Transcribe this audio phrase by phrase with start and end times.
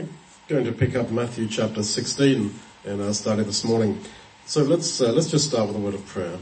[0.00, 2.54] We're going to pick up Matthew chapter 16
[2.84, 4.02] in our study this morning.
[4.46, 6.38] So let's, uh, let's just start with a word of prayer.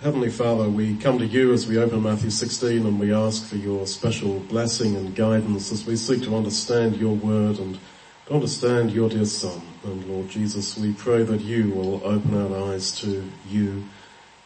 [0.00, 3.56] Heavenly Father, we come to you as we open Matthew 16 and we ask for
[3.56, 7.78] your special blessing and guidance as we seek to understand your word and
[8.26, 9.60] to understand your dear Son.
[9.84, 13.84] And Lord Jesus, we pray that you will open our eyes to you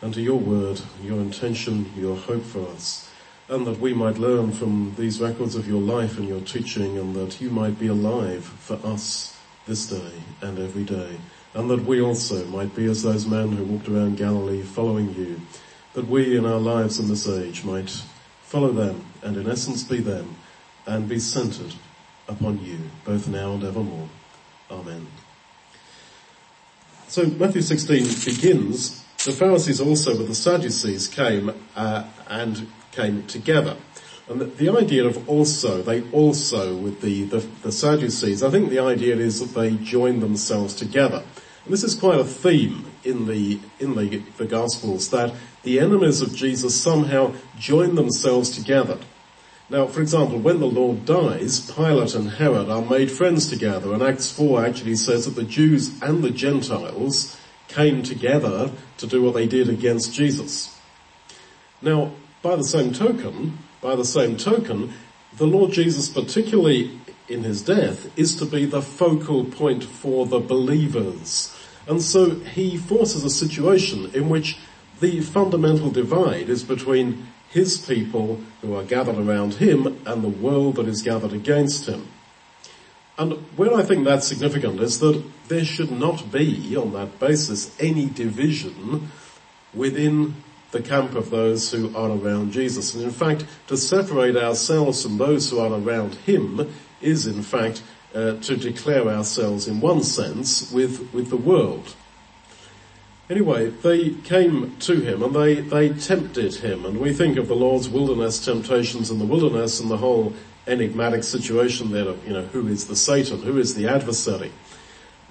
[0.02, 3.07] and to your word, your intention, your hope for us,
[3.48, 7.14] and that we might learn from these records of your life and your teaching and
[7.14, 10.12] that you might be alive for us this day
[10.42, 11.18] and every day
[11.54, 15.40] and that we also might be as those men who walked around Galilee following you,
[15.94, 17.90] that we in our lives in this age might
[18.42, 20.36] follow them and in essence be them
[20.86, 21.74] and be centered
[22.28, 24.08] upon you, both now and evermore.
[24.70, 25.06] Amen.
[27.08, 33.76] So Matthew 16 begins, the Pharisees also with the Sadducees came uh, and came together.
[34.28, 38.68] And the, the, idea of also, they also with the, the, the Sadducees, I think
[38.68, 41.22] the idea is that they join themselves together.
[41.64, 46.20] And this is quite a theme in the, in the, the Gospels that the enemies
[46.20, 48.98] of Jesus somehow join themselves together.
[49.70, 54.02] Now, for example, when the Lord dies, Pilate and Herod are made friends together, and
[54.02, 59.34] Acts 4 actually says that the Jews and the Gentiles came together to do what
[59.34, 60.74] they did against Jesus.
[61.80, 64.92] Now, by the same token, by the same token,
[65.36, 70.40] the Lord Jesus, particularly in his death, is to be the focal point for the
[70.40, 71.54] believers.
[71.86, 74.58] And so he forces a situation in which
[75.00, 80.76] the fundamental divide is between his people who are gathered around him and the world
[80.76, 82.08] that is gathered against him.
[83.16, 87.74] And where I think that's significant is that there should not be, on that basis,
[87.80, 89.10] any division
[89.74, 90.36] within
[90.70, 92.94] the camp of those who are around Jesus.
[92.94, 97.82] And in fact, to separate ourselves from those who are around him is in fact
[98.14, 101.94] uh, to declare ourselves in one sense with, with the world.
[103.30, 107.54] Anyway, they came to him and they, they tempted him and we think of the
[107.54, 110.32] Lord's wilderness temptations in the wilderness and the whole
[110.66, 114.52] enigmatic situation there of, you know, who is the Satan, who is the adversary.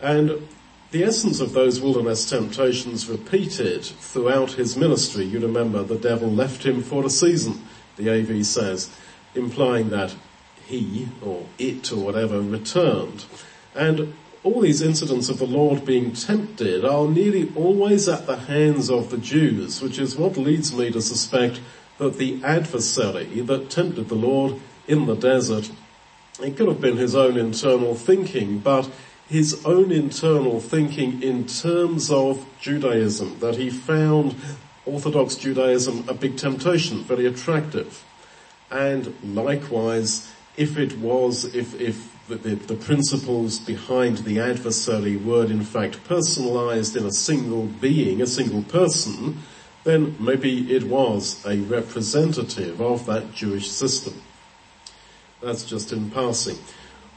[0.01, 0.47] And
[0.91, 5.25] the essence of those wilderness temptations repeated throughout his ministry.
[5.25, 7.61] You remember the devil left him for a season,
[7.97, 8.89] the AV says,
[9.35, 10.15] implying that
[10.65, 13.25] he or it or whatever returned.
[13.75, 18.89] And all these incidents of the Lord being tempted are nearly always at the hands
[18.89, 21.59] of the Jews, which is what leads me to suspect
[21.97, 25.69] that the adversary that tempted the Lord in the desert,
[26.41, 28.89] it could have been his own internal thinking, but
[29.29, 34.35] his own internal thinking in terms of Judaism, that he found
[34.85, 38.03] Orthodox Judaism a big temptation, very attractive.
[38.71, 45.45] And likewise, if it was, if, if the, the, the, principles behind the adversary were
[45.45, 49.39] in fact personalized in a single being, a single person,
[49.83, 54.21] then maybe it was a representative of that Jewish system.
[55.41, 56.57] That's just in passing.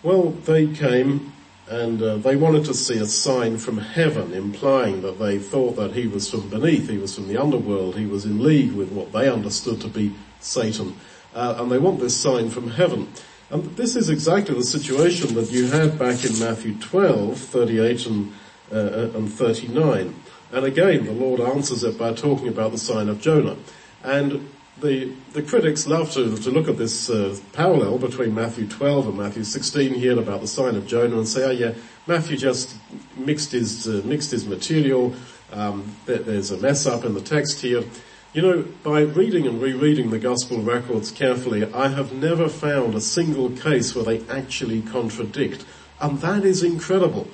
[0.02, 1.32] Well, they came
[1.70, 5.92] and uh, they wanted to see a sign from heaven implying that they thought that
[5.92, 9.12] he was from beneath, he was from the underworld, he was in league with what
[9.12, 10.96] they understood to be Satan.
[11.32, 13.08] Uh, and they want this sign from heaven.
[13.50, 18.32] And this is exactly the situation that you had back in Matthew 12, 38 and,
[18.72, 20.14] uh, and 39.
[20.50, 23.56] And again, the Lord answers it by talking about the sign of Jonah.
[24.02, 29.08] And the, the critics love to, to look at this uh, parallel between Matthew 12
[29.08, 31.72] and Matthew 16 here about the sign of Jonah and say, oh yeah,
[32.06, 32.76] Matthew just
[33.16, 35.14] mixed his, uh, mixed his material.
[35.52, 37.84] Um, there, there's a mess up in the text here.
[38.32, 43.00] You know, by reading and rereading the gospel records carefully, I have never found a
[43.00, 45.64] single case where they actually contradict.
[46.00, 47.28] And that is incredible.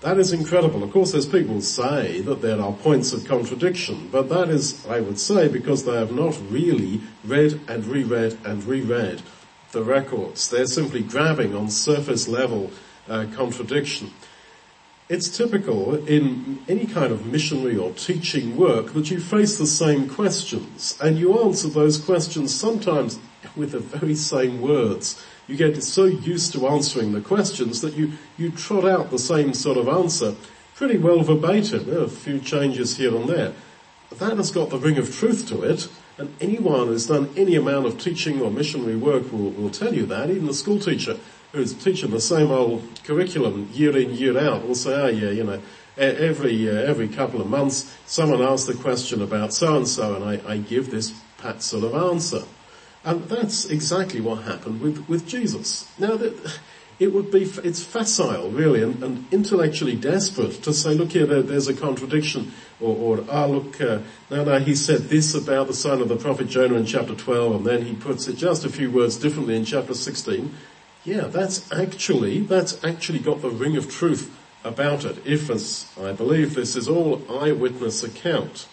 [0.00, 0.82] That is incredible.
[0.82, 5.00] Of course, there's people say that there are points of contradiction, but that is, I
[5.00, 9.20] would say, because they have not really read and reread and reread
[9.72, 10.48] the records.
[10.48, 12.70] They're simply grabbing on surface level
[13.08, 14.10] uh, contradiction.
[15.10, 20.08] It's typical in any kind of missionary or teaching work that you face the same
[20.08, 23.18] questions and you answer those questions sometimes
[23.56, 25.20] with the very same words.
[25.50, 29.52] You get so used to answering the questions that you, you trot out the same
[29.52, 30.36] sort of answer
[30.76, 33.52] pretty well verbatim, a few changes here and there.
[34.18, 35.88] That has got the ring of truth to it
[36.18, 40.06] and anyone who's done any amount of teaching or missionary work will, will tell you
[40.06, 41.18] that, even the school teacher
[41.50, 45.42] who's teaching the same old curriculum year in, year out will say, oh yeah, you
[45.42, 45.60] know,
[45.98, 50.24] every, uh, every couple of months someone asks the question about so and so and
[50.24, 52.44] I, I give this pat sort of answer.
[53.04, 55.90] And that's exactly what happened with, with Jesus.
[55.98, 56.58] Now, that,
[57.00, 61.42] it would be, it's facile really and, and intellectually desperate to say, look here, there,
[61.42, 64.00] there's a contradiction or, or ah look, uh,
[64.30, 67.56] no, no, he said this about the son of the prophet Jonah in chapter 12
[67.56, 70.54] and then he puts it just a few words differently in chapter 16.
[71.02, 76.12] Yeah, that's actually, that's actually got the ring of truth about it, if as I
[76.12, 78.68] believe this is all eyewitness account.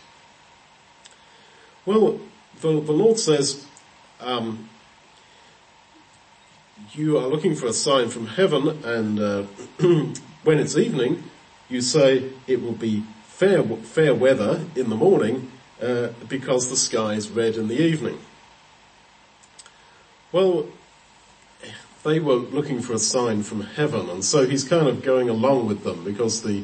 [1.86, 2.20] Well,
[2.60, 3.66] the, the Lord says,
[4.20, 4.70] um,
[6.94, 9.44] you are looking for a sign from heaven and uh,
[10.44, 11.24] when it's evening,
[11.70, 17.14] you say it will be fair, fair weather in the morning uh, because the sky
[17.14, 18.20] is red in the evening.
[20.32, 20.68] Well,
[22.04, 25.68] they were looking for a sign from heaven and so he's kind of going along
[25.68, 26.64] with them because the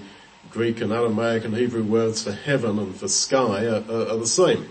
[0.50, 4.28] Greek and Aramaic and Hebrew words for heaven and for sky are, are, are the
[4.28, 4.70] same.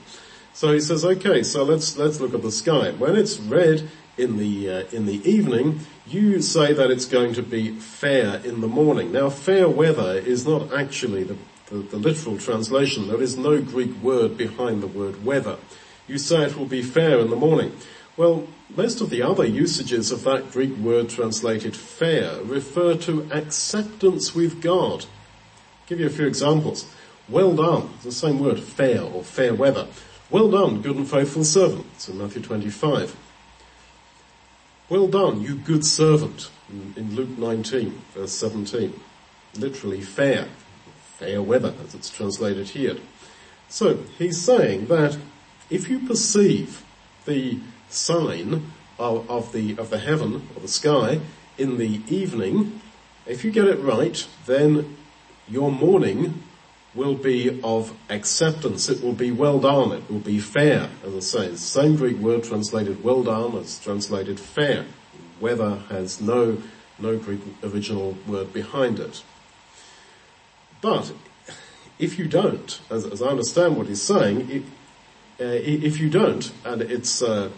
[0.54, 2.90] So he says, okay, so let's, let's look at the sky.
[2.93, 7.43] When it's red, in the uh, in the evening, you say that it's going to
[7.43, 9.12] be fair in the morning.
[9.12, 13.08] Now, fair weather is not actually the, the, the literal translation.
[13.08, 15.56] There is no Greek word behind the word weather.
[16.06, 17.72] You say it will be fair in the morning.
[18.16, 18.46] Well,
[18.76, 24.60] most of the other usages of that Greek word translated fair refer to acceptance with
[24.60, 25.04] God.
[25.04, 26.87] I'll give you a few examples.
[27.28, 29.87] Well done, it's the same word, fair or fair weather.
[30.32, 32.08] Well done, good and faithful servant.
[32.08, 33.14] In Matthew 25.
[34.88, 38.99] Well done, you good servant, in Luke 19, verse 17.
[39.58, 40.49] Literally fair,
[41.19, 42.96] fair weather, as it's translated here.
[43.69, 45.19] So, he's saying that
[45.69, 46.82] if you perceive
[47.26, 47.58] the
[47.90, 51.20] sign of, of the, of the heaven, or the sky,
[51.58, 52.81] in the evening,
[53.26, 54.96] if you get it right, then
[55.46, 56.43] your morning
[56.94, 58.88] will be of acceptance.
[58.88, 59.92] It will be well done.
[59.92, 61.48] It will be fair, as I say.
[61.48, 64.84] The same Greek word translated well done as translated fair.
[65.40, 66.62] Weather has no,
[66.98, 69.22] no Greek original word behind it.
[70.80, 71.12] But
[71.98, 74.62] if you don't, as, as I understand what he's saying, if,
[75.40, 77.50] uh, if you don't, and it's uh,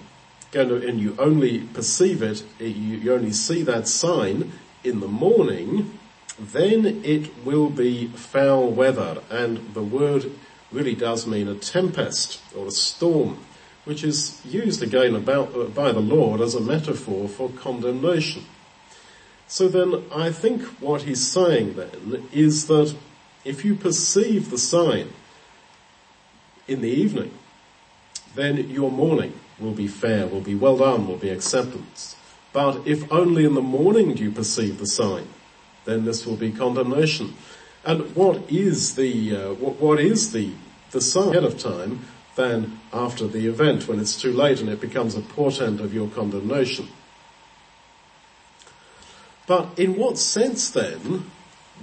[0.52, 4.52] going to, and you only perceive it, you, you only see that sign
[4.84, 5.98] in the morning,
[6.38, 9.22] then it will be foul weather.
[9.30, 10.30] And the word
[10.72, 13.38] really does mean a tempest or a storm,
[13.84, 18.44] which is used again about, uh, by the Lord as a metaphor for condemnation.
[19.46, 22.96] So then I think what he's saying then is that
[23.44, 25.10] if you perceive the sign
[26.66, 27.30] in the evening,
[28.34, 32.16] then your morning will be fair, will be well done, will be acceptance.
[32.52, 35.28] But if only in the morning do you perceive the sign,
[35.84, 37.34] then this will be condemnation.
[37.84, 40.52] And what is the uh, what, what is the
[40.90, 44.80] the sign ahead of time than after the event when it's too late and it
[44.80, 46.88] becomes a portent of your condemnation?
[49.46, 51.30] But in what sense then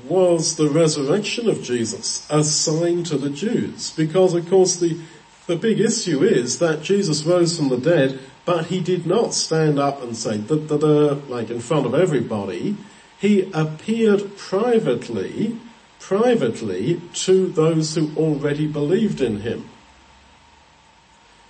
[0.07, 3.91] was the resurrection of Jesus a sign to the Jews?
[3.91, 4.99] Because of course the
[5.47, 9.79] the big issue is that Jesus rose from the dead, but he did not stand
[9.79, 12.77] up and say da da da like in front of everybody
[13.21, 15.55] he appeared privately,
[15.99, 19.69] privately to those who already believed in him.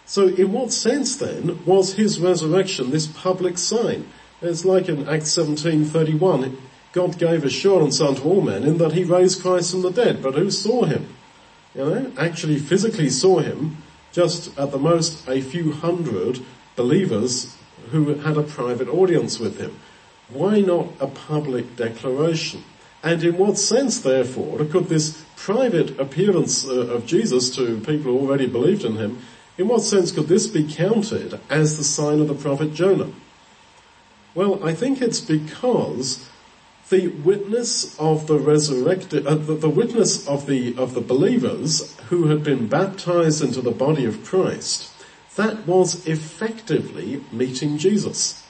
[0.05, 4.05] So in what sense then was his resurrection this public sign?
[4.41, 6.57] It's like in Acts 17:31,
[6.91, 10.35] God gave assurance unto all men in that he raised Christ from the dead, but
[10.35, 11.07] who saw him?
[11.73, 13.77] You know, actually physically saw him,
[14.11, 16.41] just at the most a few hundred
[16.75, 17.55] believers
[17.91, 19.79] who had a private audience with him.
[20.33, 22.63] Why not a public declaration?
[23.03, 28.19] And in what sense, therefore, could this private appearance uh, of Jesus to people who
[28.19, 29.19] already believed in him,
[29.57, 33.11] in what sense could this be counted as the sign of the prophet Jonah?
[34.33, 36.27] Well, I think it's because
[36.89, 42.27] the witness of the resurrected, uh, the, the witness of the, of the believers who
[42.27, 44.91] had been baptized into the body of Christ,
[45.35, 48.40] that was effectively meeting Jesus.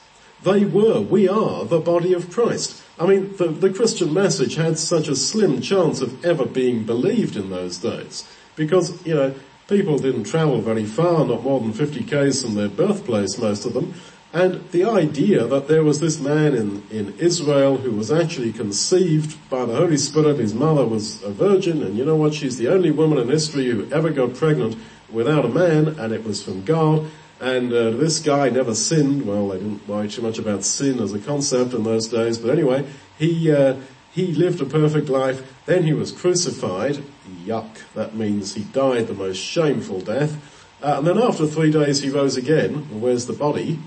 [0.44, 2.82] They were, we are the body of Christ.
[2.98, 7.36] I mean, the, the Christian message had such a slim chance of ever being believed
[7.36, 8.26] in those days.
[8.56, 9.34] Because, you know,
[9.68, 13.72] people didn't travel very far, not more than 50 k's from their birthplace, most of
[13.72, 13.94] them.
[14.32, 19.38] And the idea that there was this man in, in Israel who was actually conceived
[19.50, 22.68] by the Holy Spirit, his mother was a virgin, and you know what, she's the
[22.68, 24.76] only woman in history who ever got pregnant
[25.10, 27.10] without a man, and it was from God,
[27.42, 29.26] and uh, this guy never sinned.
[29.26, 32.50] Well, they didn't worry too much about sin as a concept in those days, but
[32.50, 32.86] anyway,
[33.18, 33.76] he uh,
[34.12, 35.52] he lived a perfect life.
[35.66, 37.02] Then he was crucified.
[37.44, 37.78] Yuck!
[37.94, 40.36] That means he died the most shameful death.
[40.80, 43.00] Uh, and then after three days he rose again.
[43.00, 43.80] where's the body?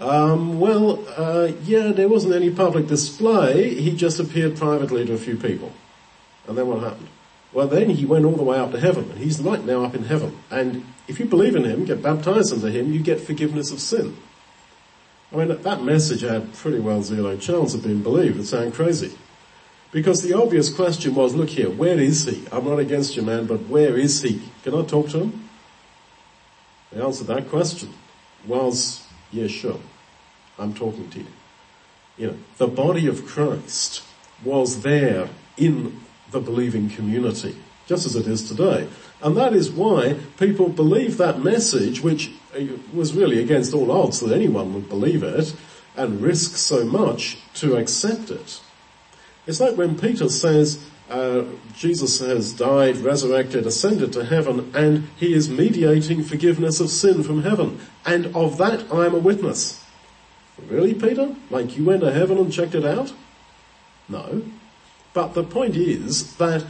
[0.00, 3.74] Um, well, uh, yeah, there wasn't any public display.
[3.74, 5.72] He just appeared privately to a few people.
[6.46, 7.08] And then what happened?
[7.52, 9.16] Well, then he went all the way up to heaven.
[9.16, 10.38] He's right now up in heaven.
[10.50, 14.16] And if you believe in him, get baptized into him, you get forgiveness of sin.
[15.32, 18.38] I mean, that message had pretty well zero chance of being believed.
[18.38, 19.16] It sounded crazy.
[19.90, 22.44] Because the obvious question was, look here, where is he?
[22.52, 24.42] I'm not against you, man, but where is he?
[24.62, 25.48] Can I talk to him?
[26.92, 27.92] The answer to that question
[28.46, 29.80] was, yeah, sure.
[30.58, 31.26] I'm talking to you.
[32.18, 34.02] You know, the body of Christ
[34.44, 36.00] was there in
[36.30, 38.88] the believing community, just as it is today.
[39.22, 42.60] And that is why people believe that message, which uh,
[42.92, 45.54] was really against all odds that anyone would believe it,
[45.96, 48.60] and risk so much to accept it.
[49.46, 50.78] It's like when Peter says,
[51.10, 51.44] uh,
[51.74, 57.42] Jesus has died, resurrected, ascended to heaven, and he is mediating forgiveness of sin from
[57.42, 57.80] heaven.
[58.04, 59.84] And of that I am a witness.
[60.68, 61.34] Really, Peter?
[61.50, 63.12] Like you went to heaven and checked it out?
[64.08, 64.42] No.
[65.14, 66.64] But the point is that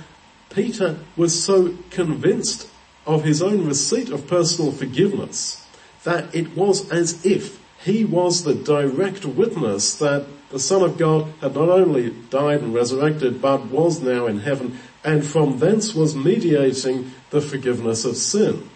[0.59, 2.69] Peter was so convinced
[3.07, 5.65] of his own receipt of personal forgiveness
[6.03, 11.33] that it was as if he was the direct witness that the Son of God
[11.41, 16.17] had not only died and resurrected, but was now in heaven, and from thence was
[16.17, 18.69] mediating the forgiveness of sin.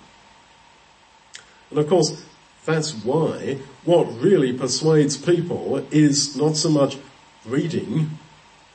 [1.71, 2.25] And of course,
[2.65, 6.97] that's why what really persuades people is not so much
[7.45, 8.19] reading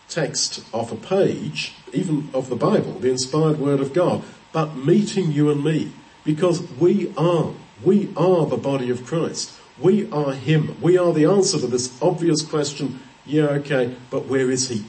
[0.10, 5.32] text off a page, even of the Bible, the inspired word of God, but meeting
[5.32, 5.92] you and me.
[6.24, 9.54] Because we are, we are the body of Christ.
[9.80, 10.78] We are Him.
[10.82, 14.84] We are the answer to this obvious question, yeah, okay, but where is He?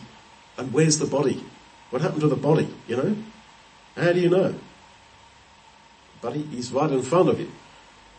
[0.57, 1.45] And where's the body?
[1.91, 3.17] What happened to the body, you know?
[3.97, 4.55] How do you know?
[6.21, 7.51] But He's right in front of you.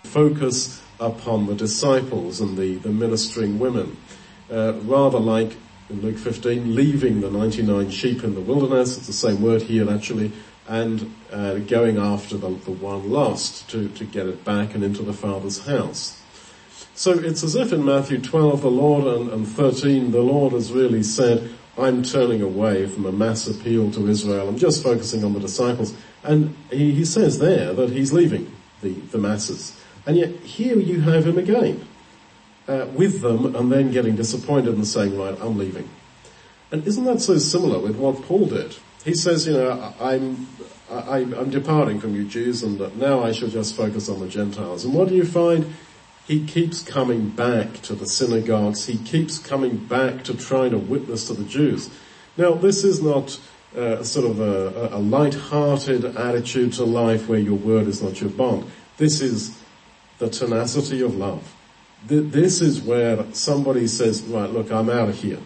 [0.04, 3.98] Focus upon the disciples and the, the ministering women.
[4.52, 5.56] Uh, rather like
[5.90, 9.90] in Luke 15, leaving the 99 sheep in the wilderness, it's the same word here
[9.90, 10.32] actually,
[10.68, 15.02] and uh, going after the, the one lost to, to get it back and into
[15.02, 16.22] the Father's house.
[16.94, 20.72] So it's as if in Matthew 12, the Lord, and, and 13, the Lord has
[20.72, 24.50] really said, I'm turning away from a mass appeal to Israel.
[24.50, 25.96] I'm just focusing on the disciples.
[26.24, 29.80] And he, he says there that he's leaving the, the masses.
[30.06, 31.88] And yet here you have him again
[32.70, 35.90] uh, with them and then getting disappointed and saying, right, I'm leaving.
[36.72, 38.76] And isn't that so similar with what Paul did?
[39.04, 40.48] He says, you know, I'm,
[40.92, 44.86] I, am departing from you Jews and now I shall just focus on the Gentiles.
[44.86, 45.74] And what do you find?
[46.28, 48.86] He keeps coming back to the synagogues.
[48.86, 51.90] He keeps coming back to trying to witness to the Jews.
[52.38, 53.40] Now this is not
[53.76, 58.30] uh, sort of a, a light-hearted attitude to life where your word is not your
[58.30, 58.70] bond.
[58.98, 59.58] This is
[60.20, 61.56] the tenacity of love
[62.06, 65.40] this is where somebody says, right, look, I'm out of here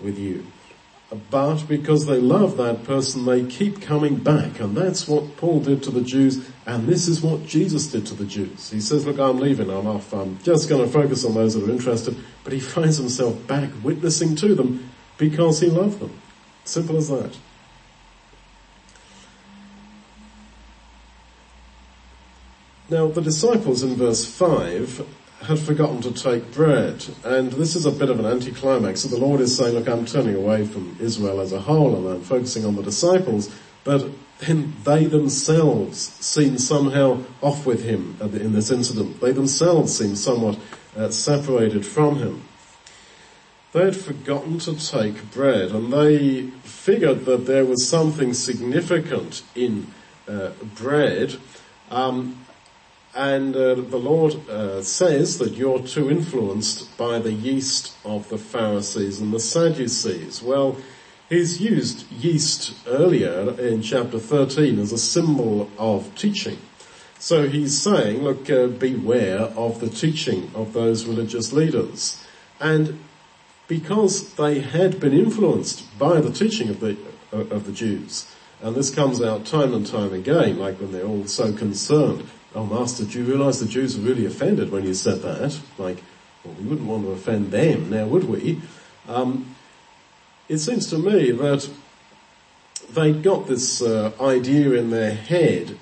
[0.00, 0.46] with you.
[1.30, 4.60] But because they love that person, they keep coming back.
[4.60, 6.46] And that's what Paul did to the Jews.
[6.66, 8.70] And this is what Jesus did to the Jews.
[8.70, 9.70] He says, look, I'm leaving.
[9.70, 10.12] I'm off.
[10.12, 12.14] I'm just going to focus on those that are interested.
[12.44, 16.20] But he finds himself back witnessing to them because he loved them.
[16.64, 17.34] Simple as that.
[22.90, 25.06] Now the disciples in verse 5
[25.42, 27.04] had forgotten to take bread.
[27.24, 29.00] And this is a bit of an anticlimax.
[29.02, 32.08] So the Lord is saying, look, I'm turning away from Israel as a whole and
[32.08, 33.54] I'm focusing on the disciples,
[33.84, 39.20] but then they themselves seem somehow off with him in this incident.
[39.20, 40.58] They themselves seem somewhat
[40.96, 42.44] uh, separated from him.
[43.72, 49.92] They had forgotten to take bread and they figured that there was something significant in
[50.26, 51.36] uh, bread.
[51.90, 52.44] Um,
[53.18, 58.38] and uh, the Lord uh, says that you're too influenced by the yeast of the
[58.38, 60.40] Pharisees and the Sadducees.
[60.40, 60.76] Well,
[61.28, 66.58] he's used yeast earlier in chapter 13 as a symbol of teaching.
[67.18, 72.24] So he's saying, look, uh, beware of the teaching of those religious leaders.
[72.60, 73.00] And
[73.66, 76.96] because they had been influenced by the teaching of the,
[77.32, 78.32] uh, of the Jews,
[78.62, 82.64] and this comes out time and time again, like when they're all so concerned oh
[82.64, 85.58] master, do you realize the Jews were really offended when you said that?
[85.76, 86.02] Like,
[86.44, 88.60] well, we wouldn't want to offend them now, would we?
[89.08, 89.54] Um,
[90.48, 91.68] it seems to me that
[92.90, 95.78] they'd got this uh, idea in their head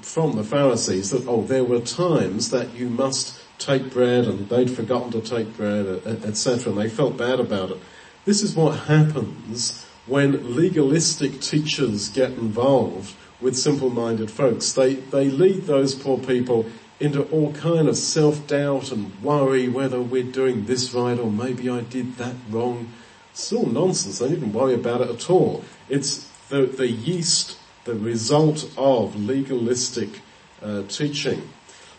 [0.00, 4.70] from the Pharisees that, oh, there were times that you must take bread and they'd
[4.70, 6.70] forgotten to take bread, etc.
[6.70, 7.78] and they felt bad about it.
[8.24, 14.72] This is what happens when legalistic teachers get involved with simple-minded folks.
[14.72, 16.66] They, they lead those poor people
[17.00, 21.82] into all kind of self-doubt and worry whether we're doing this right or maybe I
[21.82, 22.92] did that wrong.
[23.32, 24.18] It's all nonsense.
[24.18, 25.64] Don't even worry about it at all.
[25.88, 30.20] It's the, the yeast, the result of legalistic
[30.60, 31.48] uh, teaching.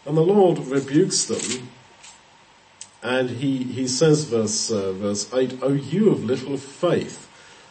[0.05, 1.69] And the Lord rebukes them
[3.01, 7.28] and he, he says verse, uh, verse 8, Oh you of little faith.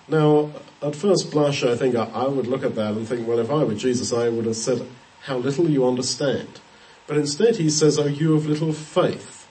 [0.09, 0.51] Now,
[0.81, 3.65] at first blush, I think I, would look at that and think, well, if I
[3.65, 4.87] were Jesus, I would have said,
[5.23, 6.61] how little you understand.
[7.07, 9.47] But instead he says, oh you of little faith.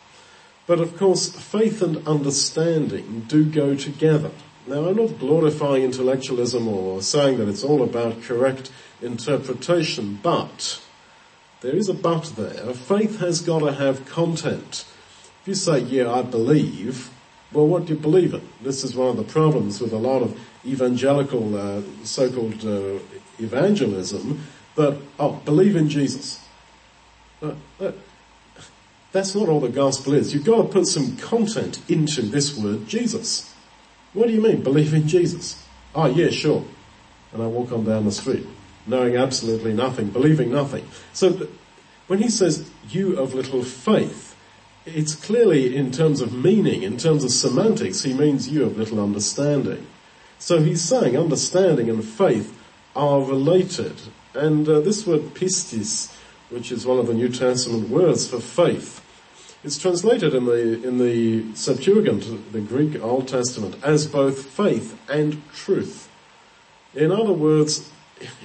[0.65, 4.31] But of course, faith and understanding do go together.
[4.65, 8.71] Now I'm not glorifying intellectualism or saying that it's all about correct
[9.01, 10.81] interpretation, but
[11.61, 12.73] there is a but there.
[12.73, 14.85] Faith has got to have content.
[15.41, 17.09] If you say, yeah, I believe,
[17.53, 18.47] well, what do you believe in?
[18.61, 22.99] This is one of the problems with a lot of evangelical, uh, so-called uh,
[23.39, 24.41] evangelism,
[24.75, 26.45] that, oh, believe in Jesus.
[27.41, 27.53] Uh,
[29.11, 30.33] that's not all the gospel is.
[30.33, 33.53] You've got to put some content into this word, Jesus.
[34.13, 35.63] What do you mean, believe in Jesus?
[35.95, 36.65] Oh yeah, sure.
[37.33, 38.45] And I walk on down the street,
[38.85, 40.87] knowing absolutely nothing, believing nothing.
[41.13, 41.47] So
[42.07, 44.26] when he says, you of little faith,
[44.87, 49.03] it's clearly in terms of meaning, in terms of semantics, he means you of little
[49.03, 49.85] understanding.
[50.39, 52.57] So he's saying understanding and faith
[52.95, 53.99] are related.
[54.33, 56.15] And uh, this word pistis,
[56.49, 59.03] which is one of the New Testament words for faith,
[59.63, 65.41] is translated in the, in the Septuagint, the Greek Old Testament, as both faith and
[65.53, 66.09] truth.
[66.93, 67.91] In other words,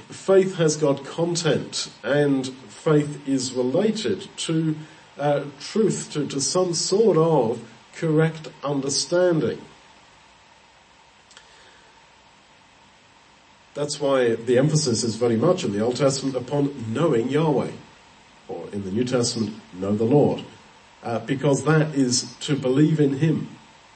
[0.09, 4.75] faith has got content and faith is related to
[5.19, 7.63] uh, truth, to, to some sort of
[7.95, 9.61] correct understanding.
[13.75, 17.71] That's why the emphasis is very much in the Old Testament upon knowing Yahweh,
[18.49, 20.45] or in the New Testament, know the Lord,
[21.03, 23.49] uh, because that is to believe in Him.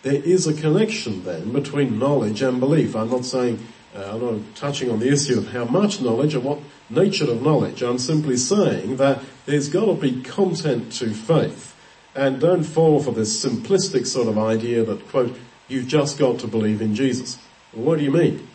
[0.03, 2.97] There is a connection then between knowledge and belief.
[2.97, 6.41] I'm not saying, uh, I'm not touching on the issue of how much knowledge or
[6.41, 7.83] what nature of knowledge.
[7.83, 11.75] I'm simply saying that there's got to be content to faith.
[12.15, 15.37] And don't fall for this simplistic sort of idea that, quote,
[15.69, 17.39] you've just got to believe in Jesus.
[17.75, 18.49] Well, what do you mean?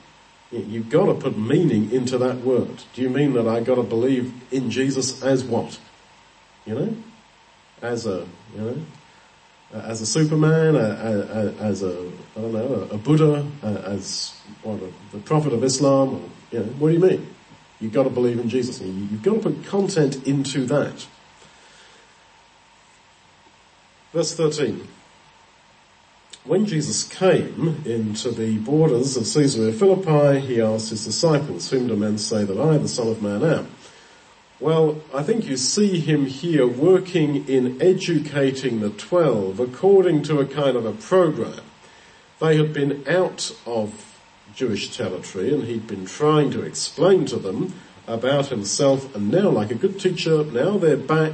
[0.51, 2.83] You've got to put meaning into that word.
[2.93, 5.79] Do you mean that I've got to believe in Jesus as what?
[6.65, 6.95] You know?
[7.81, 8.81] As a, you know,
[9.73, 14.79] as a Superman, as a, I don't know, a Buddha, as what,
[15.11, 17.35] the prophet of Islam, or, you know, what do you mean?
[17.81, 18.79] You've got to believe in Jesus.
[18.79, 21.07] You've got to put content into that.
[24.13, 24.87] Verse 13.
[26.43, 31.95] When Jesus came into the borders of Caesarea Philippi, he asked his disciples, whom do
[31.95, 33.67] men say that I, the Son of Man, am?
[34.59, 40.45] Well, I think you see him here working in educating the twelve according to a
[40.45, 41.61] kind of a program.
[42.39, 44.10] They had been out of
[44.55, 47.73] Jewish territory and he'd been trying to explain to them
[48.07, 51.33] about himself and now like a good teacher, now they're back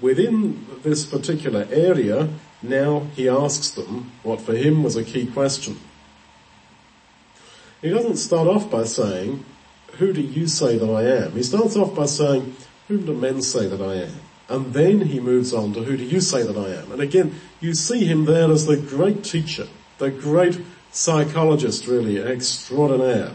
[0.00, 2.28] within this particular area.
[2.62, 5.78] Now he asks them what for him was a key question.
[7.80, 9.44] He doesn't start off by saying,
[9.98, 11.32] who do you say that I am?
[11.32, 12.56] He starts off by saying,
[12.88, 14.20] whom do men say that I am?
[14.48, 16.90] And then he moves on to who do you say that I am?
[16.90, 19.68] And again, you see him there as the great teacher,
[19.98, 20.58] the great
[20.90, 23.32] psychologist really extraordinaire,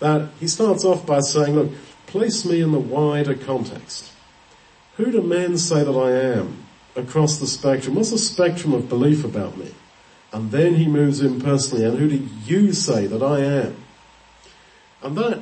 [0.00, 1.70] that he starts off by saying, look,
[2.06, 4.12] place me in the wider context.
[4.96, 6.64] Who do men say that I am
[6.96, 7.94] across the spectrum?
[7.94, 9.74] What's the spectrum of belief about me?
[10.32, 13.76] And then he moves in personally, and who do you say that I am?
[15.02, 15.40] And that,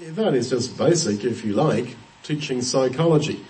[0.00, 3.44] that is just basic, if you like, teaching psychology.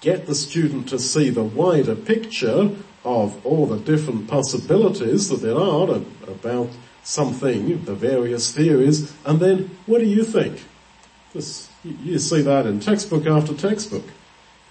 [0.00, 2.70] Get the student to see the wider picture
[3.08, 6.68] of all the different possibilities that there are about
[7.02, 10.62] something, the various theories, and then what do you think?
[11.32, 14.04] This, you see that in textbook after textbook.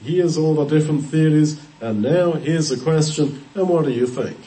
[0.03, 4.37] Here's all the different theories, and now here's the question, and what do you think?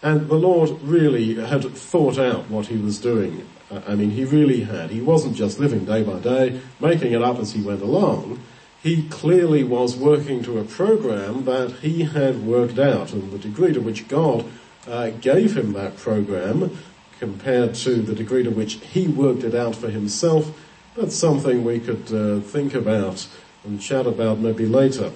[0.00, 3.44] And the Lord really had thought out what he was doing.
[3.68, 4.90] I mean, he really had.
[4.90, 8.40] He wasn't just living day by day, making it up as he went along
[8.82, 13.72] he clearly was working to a program that he had worked out and the degree
[13.72, 14.44] to which God
[14.86, 16.76] uh, gave him that program
[17.18, 20.56] compared to the degree to which he worked it out for himself,
[20.96, 23.26] that's something we could uh, think about
[23.64, 25.12] and chat about maybe later.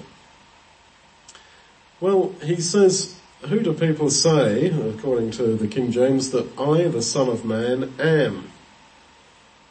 [2.01, 7.03] Well, he says, who do people say, according to the King James, that I, the
[7.03, 8.52] Son of Man, am?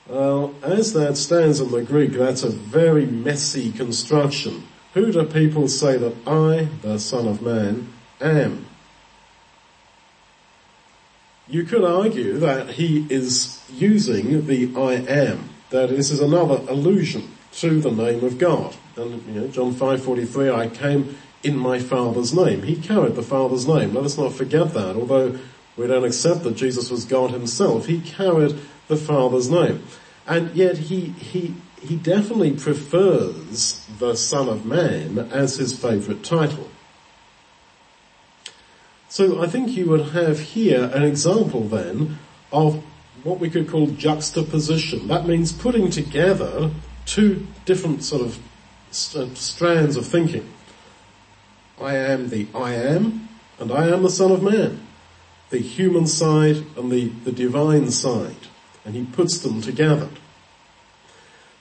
[0.07, 4.67] Well, as that stands in the Greek, that's a very messy construction.
[4.93, 8.65] Who do people say that I, the Son of Man, am?
[11.47, 17.29] You could argue that he is using the I am, that this is another allusion
[17.53, 18.75] to the name of God.
[18.95, 22.63] And you know, John 5.43, I came in my Father's name.
[22.63, 23.93] He carried the Father's name.
[23.93, 24.95] Let us not forget that.
[24.95, 25.39] Although
[25.77, 28.59] we don't accept that Jesus was God himself, he carried
[28.91, 29.81] the Father's name.
[30.27, 36.69] And yet he, he, he definitely prefers the Son of Man as his favorite title.
[39.07, 42.19] So I think you would have here an example then
[42.51, 42.83] of
[43.23, 45.07] what we could call juxtaposition.
[45.07, 46.71] That means putting together
[47.05, 48.39] two different sort of
[48.91, 50.51] st- uh, strands of thinking.
[51.79, 54.85] I am the I am, and I am the Son of Man.
[55.49, 58.50] The human side and the, the divine side.
[58.85, 60.09] And he puts them together.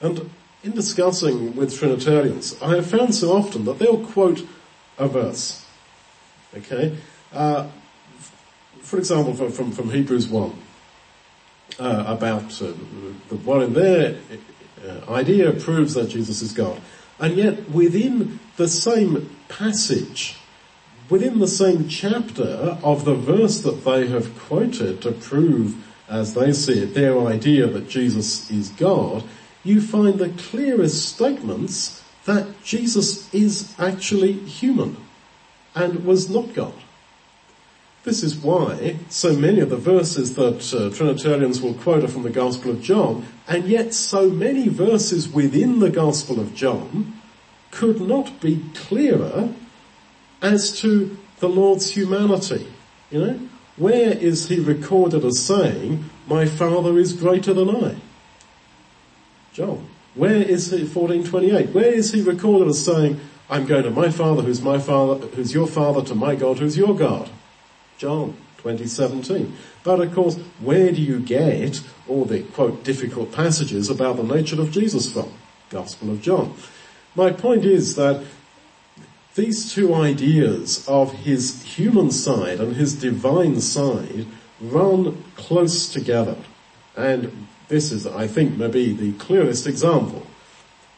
[0.00, 0.30] And
[0.62, 4.46] in discussing with Trinitarians, I have found so often that they'll quote
[4.98, 5.64] a verse.
[6.56, 6.96] Okay?
[7.32, 7.68] Uh,
[8.82, 10.52] for example, from, from, Hebrews 1,
[11.78, 12.72] uh, about uh,
[13.28, 14.18] the one in their
[14.86, 16.80] uh, idea proves that Jesus is God.
[17.18, 20.36] And yet within the same passage,
[21.08, 25.76] within the same chapter of the verse that they have quoted to prove,
[26.10, 29.24] as they see it, their idea that Jesus is God,
[29.62, 34.96] you find the clearest statements that Jesus is actually human
[35.74, 36.74] and was not God.
[38.02, 42.22] This is why so many of the verses that uh, Trinitarians will quote are from
[42.22, 47.20] the Gospel of John, and yet so many verses within the Gospel of John
[47.70, 49.52] could not be clearer
[50.40, 52.66] as to the Lord's humanity.
[53.10, 53.48] You know,
[53.80, 57.96] where is he recorded as saying, my Father is greater than I?
[59.54, 59.88] John.
[60.14, 64.42] Where is he, 1428, where is he recorded as saying, I'm going to my Father
[64.42, 67.30] who's my Father, who's your Father, to my God who's your God?
[67.96, 69.56] John 2017.
[69.82, 74.60] But of course, where do you get all the quote difficult passages about the nature
[74.60, 75.32] of Jesus from?
[75.70, 76.54] Gospel of John.
[77.14, 78.24] My point is that
[79.34, 84.26] these two ideas of his human side and his divine side
[84.60, 86.36] run close together.
[86.96, 90.26] And this is, I think, maybe the clearest example.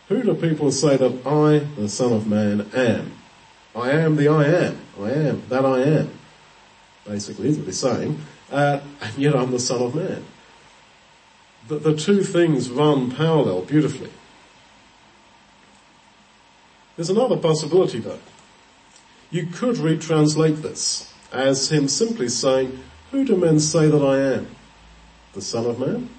[0.09, 3.13] Who do people say that I, the Son of Man, am?
[3.75, 4.79] I am the I am.
[5.01, 6.11] I am that I am.
[7.07, 8.21] Basically, is what he's saying.
[8.51, 10.25] Uh, and yet I'm the Son of Man.
[11.69, 14.11] The, the two things run parallel beautifully.
[16.97, 18.19] There's another possibility though.
[19.31, 22.79] You could retranslate this as him simply saying,
[23.11, 24.49] who do men say that I am?
[25.33, 26.11] The Son of Man?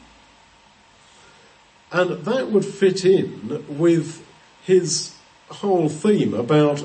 [1.91, 4.25] And that would fit in with
[4.63, 5.15] his
[5.49, 6.83] whole theme about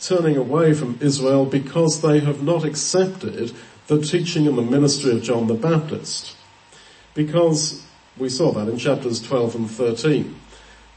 [0.00, 3.52] turning away from Israel because they have not accepted
[3.86, 6.36] the teaching and the ministry of John the Baptist.
[7.14, 7.86] Because
[8.18, 10.34] we saw that in chapters 12 and 13.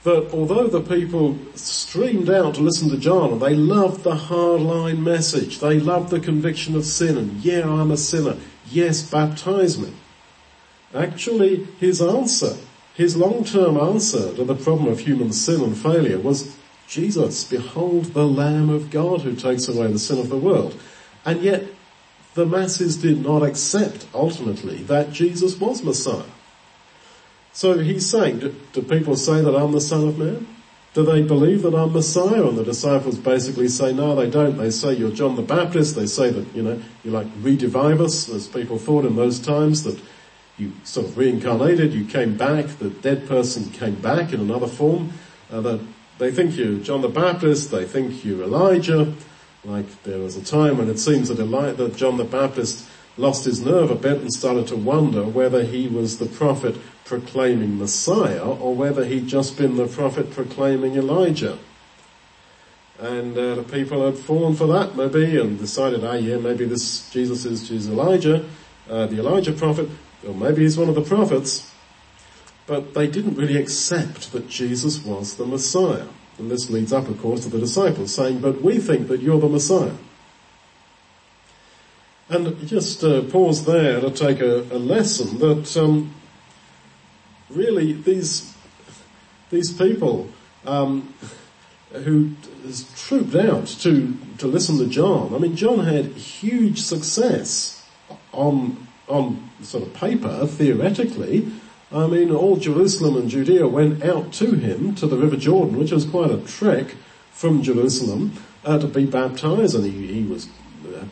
[0.03, 5.59] That although the people streamed out to listen to John they loved the hardline message,
[5.59, 8.37] they loved the conviction of sin and yeah, I'm a sinner.
[8.71, 9.91] Yes, baptize me.
[10.93, 12.55] Actually, his answer
[12.99, 18.27] his long-term answer to the problem of human sin and failure was, Jesus, behold the
[18.27, 20.77] Lamb of God who takes away the sin of the world.
[21.23, 21.63] And yet,
[22.33, 26.23] the masses did not accept, ultimately, that Jesus was Messiah.
[27.59, 30.47] So he's saying, do, do people say that I'm the Son of Man?
[30.93, 32.47] Do they believe that I'm Messiah?
[32.47, 34.55] And the disciples basically say, no, they don't.
[34.55, 35.97] They say you're John the Baptist.
[35.97, 40.01] They say that, you know, you're like redivivus, as people thought in those times, that
[40.57, 45.11] you sort of reincarnated, you came back, the dead person came back in another form,
[45.51, 45.81] uh, that
[46.17, 49.13] they think you're John the Baptist, they think you're Elijah,
[49.65, 52.87] like there was a time when it seems that, Eli- that John the Baptist
[53.19, 57.77] lost his nerve a bit and started to wonder whether he was the prophet proclaiming
[57.77, 61.57] Messiah or whether he'd just been the prophet proclaiming Elijah.
[62.97, 67.09] And uh, the people had fallen for that maybe and decided, ah yeah, maybe this
[67.11, 68.45] Jesus is, is Elijah,
[68.89, 69.89] uh, the Elijah prophet,
[70.25, 71.73] or maybe he's one of the prophets,
[72.67, 76.07] but they didn't really accept that Jesus was the Messiah.
[76.37, 79.39] And this leads up, of course, to the disciples saying, but we think that you're
[79.39, 79.95] the Messiah.
[82.29, 86.13] And just uh, pause there to take a, a lesson that um,
[87.49, 88.53] really these
[89.49, 90.29] these people
[90.65, 91.13] um,
[91.91, 92.31] who
[92.95, 95.33] trooped out to to listen to John.
[95.33, 97.83] I mean, John had huge success
[98.31, 101.51] on on sort of paper, theoretically,
[101.91, 105.91] I mean, all Jerusalem and Judea went out to him, to the River Jordan, which
[105.91, 106.95] was quite a trek
[107.31, 110.47] from Jerusalem uh, to be baptized and he, he was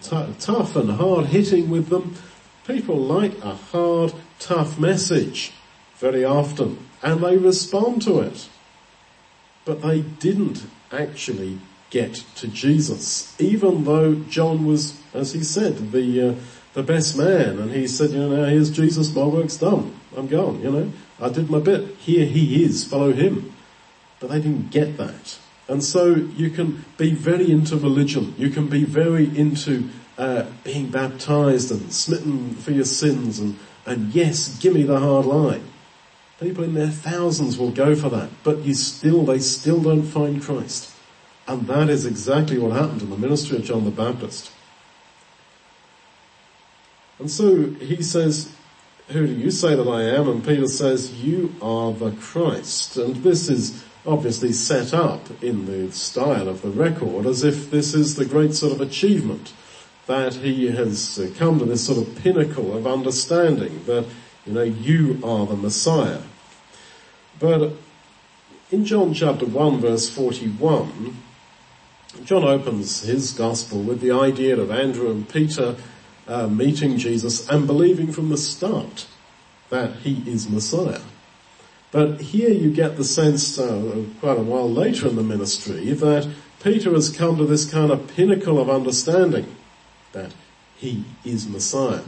[0.02, 2.16] t- tough and hard hitting with them.
[2.66, 5.54] People like a hard, tough message
[5.98, 8.50] very often and they respond to it.
[9.66, 16.30] But they didn't actually get to Jesus, even though John was, as he said, the
[16.30, 16.36] uh,
[16.74, 20.28] the best man, and he said, you know, now here's Jesus, my work's done, I'm
[20.28, 23.52] gone, you know, I did my bit, here he is, follow him.
[24.20, 25.40] But they didn't get that.
[25.68, 30.90] And so you can be very into religion, you can be very into uh, being
[30.90, 35.64] baptized and smitten for your sins and, and yes, give me the hard line.
[36.40, 40.42] People in their thousands will go for that, but you still, they still don't find
[40.42, 40.92] Christ.
[41.48, 44.52] And that is exactly what happened in the ministry of John the Baptist.
[47.20, 48.54] And so he says,
[49.10, 50.28] who do you say that I am?
[50.28, 52.98] And Peter says, you are the Christ.
[52.98, 57.94] And this is obviously set up in the style of the record as if this
[57.94, 59.54] is the great sort of achievement
[60.06, 64.06] that he has come to this sort of pinnacle of understanding that,
[64.46, 66.22] you know, you are the Messiah.
[67.40, 67.74] But
[68.72, 71.18] in John chapter 1 verse 41,
[72.24, 75.76] John opens his gospel with the idea of Andrew and Peter
[76.28, 79.08] uh, meeting Jesus and believing from the start
[79.70, 81.02] that he is Messiah.
[81.92, 86.30] But here you get the sense, uh, quite a while later in the ministry, that
[86.62, 89.56] Peter has come to this kind of pinnacle of understanding
[90.12, 90.32] that
[90.76, 92.04] he is Messiah.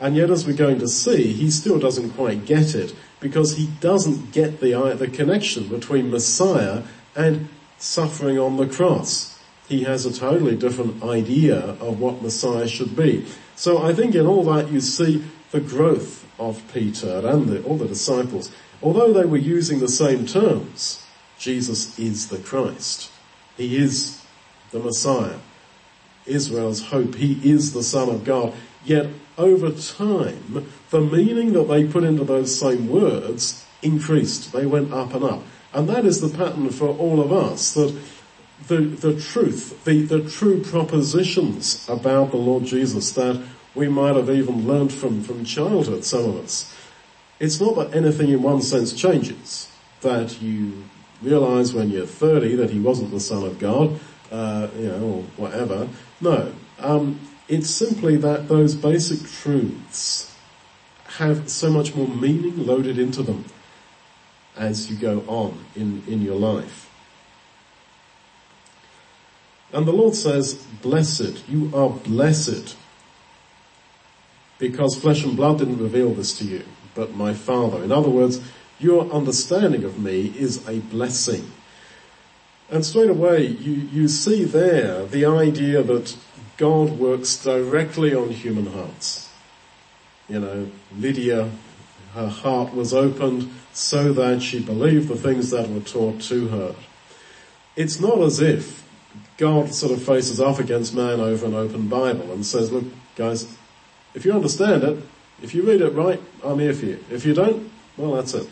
[0.00, 3.68] And yet as we're going to see, he still doesn't quite get it because he
[3.80, 6.82] doesn't get the, uh, the connection between Messiah
[7.16, 12.96] and suffering on the cross he has a totally different idea of what Messiah should
[12.96, 13.26] be.
[13.54, 17.76] So I think in all that you see the growth of Peter and the, all
[17.76, 18.50] the disciples.
[18.82, 21.04] Although they were using the same terms,
[21.38, 23.10] Jesus is the Christ.
[23.56, 24.22] He is
[24.70, 25.38] the Messiah.
[26.26, 27.14] Israel's hope.
[27.16, 28.54] He is the Son of God.
[28.84, 34.52] Yet over time, the meaning that they put into those same words increased.
[34.52, 35.42] They went up and up.
[35.72, 37.96] And that is the pattern for all of us, that
[38.66, 43.42] the, the truth, the, the true propositions about the Lord Jesus that
[43.74, 46.74] we might have even learnt from, from childhood, some of us.
[47.40, 49.70] It's not that anything in one sense changes,
[50.00, 50.84] that you
[51.22, 53.98] realize when you're 30 that he wasn't the son of God,
[54.30, 55.88] uh, you know, or whatever.
[56.20, 56.52] No.
[56.78, 60.34] Um, it's simply that those basic truths
[61.16, 63.44] have so much more meaning loaded into them
[64.56, 66.90] as you go on in, in your life.
[69.72, 72.76] And the Lord says, blessed, you are blessed
[74.58, 76.64] because flesh and blood didn't reveal this to you,
[76.98, 77.84] but my Father.
[77.84, 78.40] In other words,
[78.80, 81.52] your understanding of me is a blessing.
[82.68, 86.16] And straight away, you, you see there the idea that
[86.56, 89.30] God works directly on human hearts.
[90.28, 91.50] You know, Lydia,
[92.14, 96.74] her heart was opened so that she believed the things that were taught to her.
[97.76, 98.84] It's not as if
[99.36, 103.56] God sort of faces off against man over an open Bible and says, look guys,
[104.14, 104.98] if you understand it,
[105.42, 107.04] if you read it right, I'm here for you.
[107.10, 108.48] If you don't, well that's it.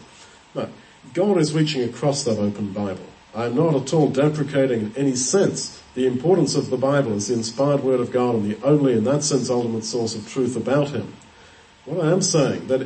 [0.55, 0.69] No.
[1.15, 3.07] God is reaching across that open Bible.
[3.35, 7.35] I'm not at all deprecating in any sense the importance of the Bible as the
[7.35, 10.89] inspired word of God and the only, in that sense, ultimate source of truth about
[10.89, 11.15] Him.
[11.85, 12.83] What I am saying, that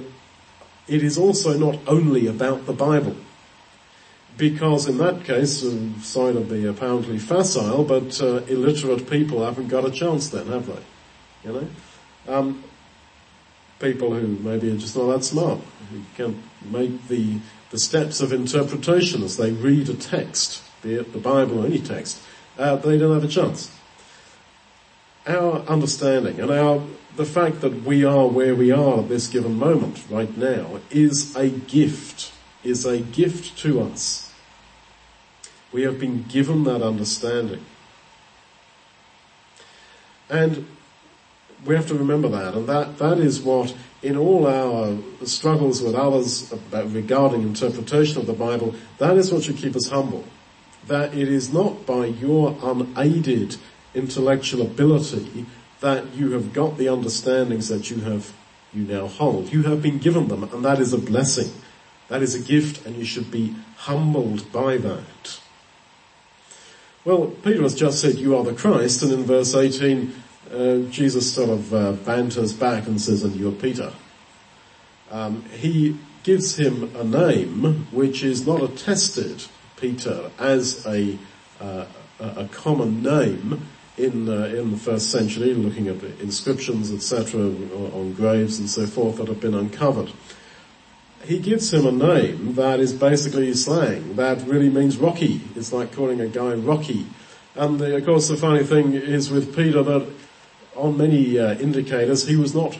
[0.88, 3.16] it is also not only about the Bible
[4.40, 9.68] because in that case, uh, sorry to be apparently facile, but uh, illiterate people haven't
[9.68, 10.82] got a chance then, have they?
[11.44, 11.68] You know?
[12.26, 12.64] Um,
[13.80, 15.58] people who maybe are just not that smart,
[15.90, 16.36] who can't
[16.70, 17.38] make the,
[17.70, 21.80] the steps of interpretation as they read a text, be it the Bible or any
[21.80, 22.20] text,
[22.58, 23.74] uh, they don't have a chance.
[25.26, 26.82] Our understanding and our,
[27.16, 31.34] the fact that we are where we are at this given moment right now is
[31.36, 34.32] a gift is a gift to us.
[35.72, 37.64] We have been given that understanding.
[40.28, 40.66] And
[41.66, 45.94] we have to remember that, and that, that is what, in all our struggles with
[45.94, 50.24] others regarding interpretation of the Bible, that is what should keep us humble.
[50.86, 53.56] That it is not by your unaided
[53.94, 55.46] intellectual ability
[55.80, 58.32] that you have got the understandings that you have,
[58.72, 59.52] you now hold.
[59.52, 61.52] You have been given them, and that is a blessing.
[62.08, 65.40] That is a gift and you should be humbled by that.
[67.04, 70.12] Well, Peter has just said you are the Christ and in verse 18
[70.52, 73.92] uh, Jesus sort of uh, banters back and says, and you're Peter.
[75.10, 79.44] Um, he gives him a name which is not attested,
[79.76, 81.18] Peter, as a,
[81.60, 81.86] uh,
[82.20, 88.58] a, common name in uh, in the first century, looking at inscriptions, etc., on graves
[88.58, 90.12] and so forth that have been uncovered.
[91.24, 94.16] He gives him a name that is basically slang.
[94.16, 95.42] That really means rocky.
[95.54, 97.06] It's like calling a guy rocky.
[97.54, 100.08] And the, of course, the funny thing is with Peter that
[100.80, 102.78] on many uh, indicators he was not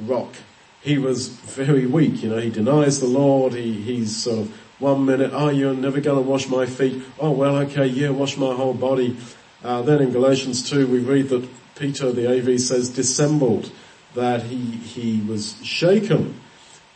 [0.00, 0.34] rock.
[0.80, 2.22] He was very weak.
[2.22, 3.54] You know, he denies the Lord.
[3.54, 7.02] He, he's sort of one minute, oh, you're never going to wash my feet.
[7.18, 9.16] Oh, well, okay, yeah, wash my whole body.
[9.62, 13.70] Uh, then in Galatians 2 we read that Peter, the AV says, dissembled,
[14.14, 16.38] that he, he was shaken,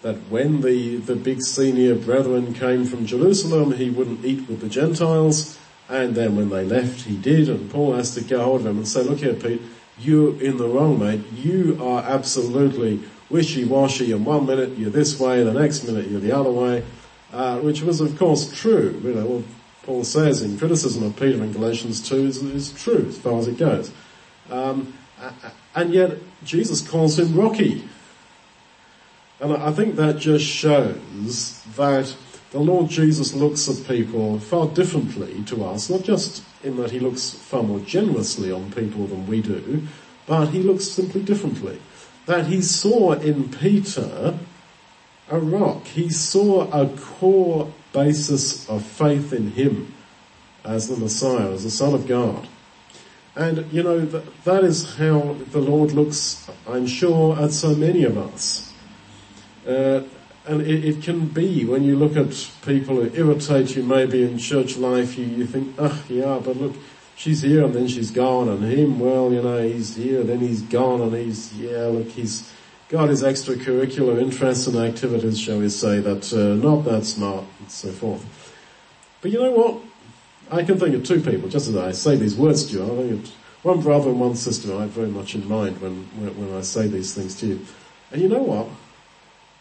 [0.02, 4.68] that when the, the big senior brethren came from Jerusalem, he wouldn't eat with the
[4.68, 5.58] Gentiles,
[5.88, 8.76] and then when they left, he did, and Paul has to go hold of him
[8.76, 9.62] and say, look here, Pete,
[10.00, 11.20] you're in the wrong, mate.
[11.32, 16.32] You are absolutely wishy-washy, and one minute you're this way, the next minute you're the
[16.32, 16.84] other way,
[17.32, 19.00] uh, which was of course true.
[19.02, 19.44] You know, well,
[19.82, 23.48] Paul says in criticism of Peter in Galatians 2 is, is true as far as
[23.48, 23.90] it goes.
[24.50, 24.94] Um,
[25.74, 27.88] and yet Jesus calls him Rocky.
[29.40, 32.14] And I think that just shows that
[32.50, 36.98] the Lord Jesus looks at people far differently to us, not just in that he
[36.98, 39.86] looks far more generously on people than we do,
[40.26, 41.80] but he looks simply differently.
[42.26, 44.38] That he saw in Peter
[45.30, 45.86] a rock.
[45.86, 49.94] He saw a core basis of faith in him
[50.64, 52.46] as the Messiah, as the Son of God.
[53.36, 58.04] And, you know, that, that is how the Lord looks, I'm sure, at so many
[58.04, 58.72] of us.
[59.66, 60.02] Uh,
[60.48, 64.38] and it, it, can be when you look at people who irritate you maybe in
[64.38, 66.74] church life, you, you think, oh yeah, but look,
[67.16, 70.62] she's here and then she's gone and him, well, you know, he's here, then he's
[70.62, 72.50] gone and he's, yeah, look, he's
[72.88, 77.70] got his extracurricular interests and activities, shall we say, that uh, not that smart and
[77.70, 78.24] so forth.
[79.20, 79.82] But you know what?
[80.50, 82.88] I can think of two people, just as I say these words to you, I
[82.88, 83.28] think of
[83.64, 86.62] one brother and one sister I have very much in mind when, when, when I
[86.62, 87.66] say these things to you.
[88.12, 88.68] And you know what?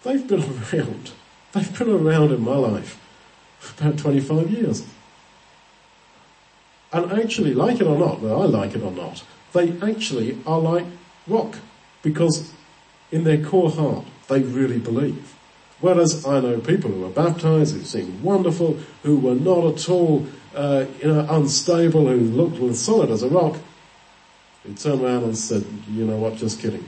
[0.04, 1.12] They've been around.
[1.54, 3.00] They've been around in my life
[3.60, 4.86] for about 25 years.
[6.92, 10.60] And actually, like it or not, whether I like it or not, they actually are
[10.60, 10.86] like
[11.28, 11.58] rock
[12.02, 12.54] because
[13.12, 15.36] in their core heart, they really believe.
[15.80, 20.26] Whereas I know people who were baptized, who seemed wonderful, who were not at all,
[20.56, 23.58] uh, you know, unstable, who looked as solid as a rock,
[24.64, 26.88] who turned around and said, you know what, just kidding.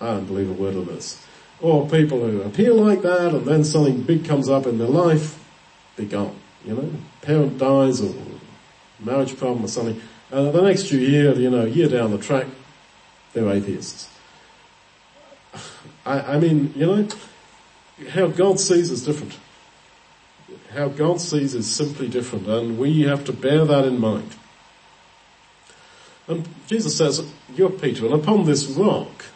[0.00, 1.24] I don't believe a word of this.
[1.60, 5.42] Or people who appear like that and then something big comes up in their life,
[5.96, 6.36] they're gone.
[6.64, 6.92] You know,
[7.22, 8.14] parent dies or
[9.00, 10.00] marriage problem or something.
[10.30, 12.46] Uh, the next year, you know, year down the track,
[13.32, 14.10] they're atheists.
[16.04, 17.08] I, I mean, you know,
[18.10, 19.38] how God sees is different.
[20.72, 24.36] How God sees is simply different and we have to bear that in mind.
[26.28, 29.26] And Jesus says, you're Peter and upon this rock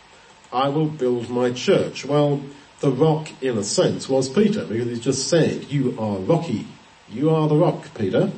[0.52, 2.04] I will build my church.
[2.04, 2.42] Well,
[2.80, 6.66] the rock in a sense was Peter because he just said, you are rocky.
[7.08, 8.32] You are the rock, Peter.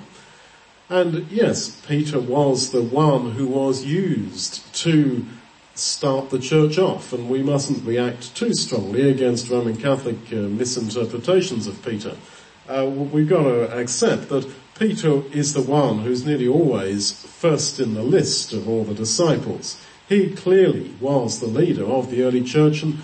[0.88, 5.24] And yes, Peter was the one who was used to
[5.74, 11.66] start the church off and we mustn't react too strongly against Roman Catholic uh, misinterpretations
[11.66, 12.16] of Peter.
[12.68, 14.46] Uh, we've got to accept that
[14.78, 19.80] Peter is the one who's nearly always first in the list of all the disciples.
[20.12, 22.98] He clearly was the leader of the early church and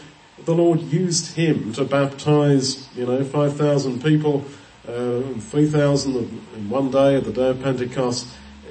[0.44, 4.44] the Lord used him to baptize, you know, 5,000 people,
[4.86, 6.16] uh, 3,000
[6.54, 8.26] in one day at the day of Pentecost.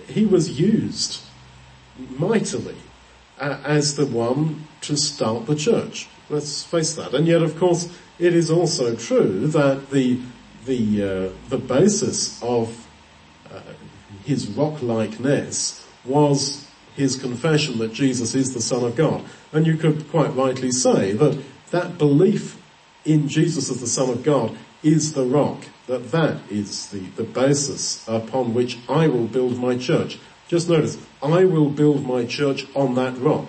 [0.08, 1.24] He was used
[1.98, 2.76] mightily
[3.40, 6.08] as the one to start the church.
[6.30, 7.16] Let's face that.
[7.16, 10.20] And yet, of course, it is also true that the
[10.66, 12.88] the uh, the basis of
[13.52, 13.62] uh,
[14.26, 16.67] his rock-likeness was
[16.98, 19.24] his confession that Jesus is the Son of God.
[19.54, 22.62] And you could quite rightly say that that belief
[23.06, 27.24] in Jesus as the Son of God is the rock, that that is the, the
[27.24, 30.20] basis upon which I will build my church.
[30.48, 33.48] Just notice, I will build my church on that rock.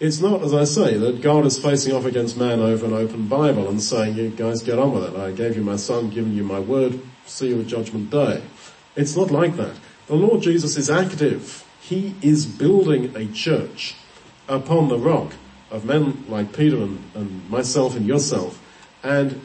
[0.00, 3.26] It's not, as I say, that God is facing off against man over an open
[3.26, 5.16] Bible and saying, you guys get on with it.
[5.16, 8.42] I gave you my son, given you my word, see you at judgment day.
[8.96, 9.74] It's not like that.
[10.06, 11.64] The Lord Jesus is active.
[11.88, 13.94] He is building a church
[14.46, 15.32] upon the rock
[15.70, 18.62] of men like Peter and, and myself and yourself
[19.02, 19.40] and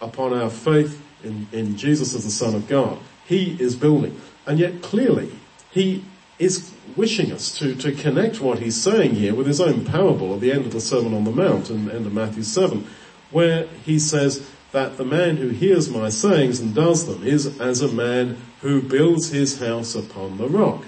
[0.00, 2.98] upon our faith in, in Jesus as the Son of God.
[3.26, 4.18] He is building.
[4.46, 5.30] And yet clearly
[5.72, 6.04] he
[6.38, 10.40] is wishing us to, to connect what he's saying here with his own parable at
[10.40, 12.86] the end of the Sermon on the Mount and end of Matthew 7,
[13.30, 17.82] where he says that the man who hears my sayings and does them is as
[17.82, 20.84] a man who builds his house upon the rock.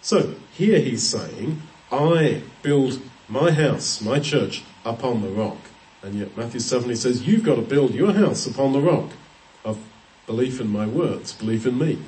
[0.00, 5.58] So here he's saying, I build my house, my church, upon the rock.
[6.02, 9.10] And yet Matthew 7 he says, you've got to build your house upon the rock
[9.64, 9.78] of
[10.26, 11.98] belief in my words, belief in me.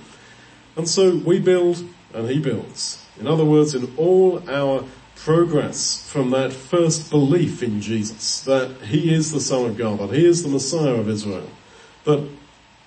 [0.77, 1.85] And so we build
[2.15, 3.05] and he builds.
[3.19, 4.85] In other words, in all our
[5.17, 10.13] progress from that first belief in Jesus, that he is the Son of God, that
[10.13, 11.51] he is the Messiah of Israel,
[12.05, 12.27] that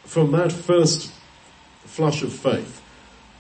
[0.03, 1.11] from that first
[1.85, 2.81] flush of faith,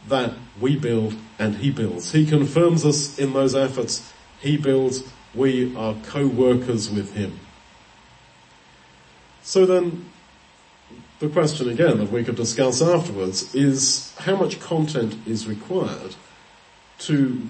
[0.07, 2.11] that we build and he builds.
[2.11, 4.13] He confirms us in those efforts.
[4.39, 5.03] He builds.
[5.33, 7.39] We are co-workers with him.
[9.41, 10.09] So then,
[11.19, 16.15] the question again that we could discuss afterwards is how much content is required
[16.99, 17.41] to,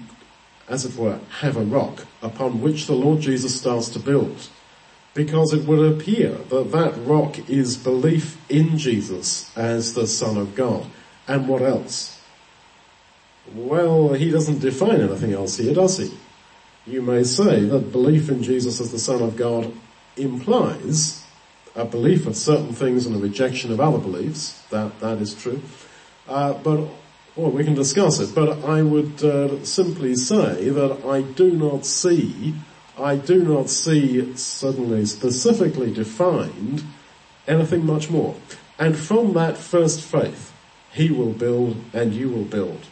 [0.68, 4.48] as it were, have a rock upon which the Lord Jesus starts to build.
[5.12, 10.56] Because it would appear that that rock is belief in Jesus as the Son of
[10.56, 10.86] God.
[11.28, 12.13] And what else?
[13.52, 16.10] Well, he doesn't define anything else here, does he?
[16.86, 19.72] You may say that belief in Jesus as the Son of God
[20.16, 21.22] implies
[21.74, 24.62] a belief of certain things and a rejection of other beliefs.
[24.70, 25.62] That, that is true.
[26.28, 26.88] Uh, but,
[27.36, 31.84] well, we can discuss it, but I would uh, simply say that I do not
[31.84, 32.54] see,
[32.98, 36.84] I do not see suddenly specifically defined
[37.46, 38.36] anything much more.
[38.78, 40.52] And from that first faith,
[40.92, 42.86] he will build and you will build.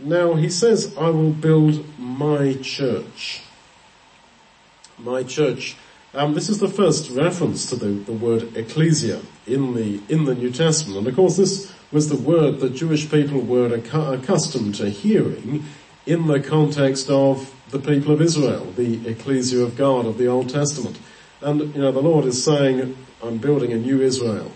[0.00, 3.42] Now he says, I will build my church
[4.98, 5.76] my church.
[6.14, 10.34] Um, this is the first reference to the, the word ecclesia in the in the
[10.34, 14.90] New Testament, and of course this was the word that Jewish people were accustomed to
[14.90, 15.64] hearing
[16.06, 20.48] in the context of the people of Israel, the ecclesia of God of the Old
[20.48, 20.98] Testament.
[21.40, 24.50] And you know the Lord is saying, "I'm building a new Israel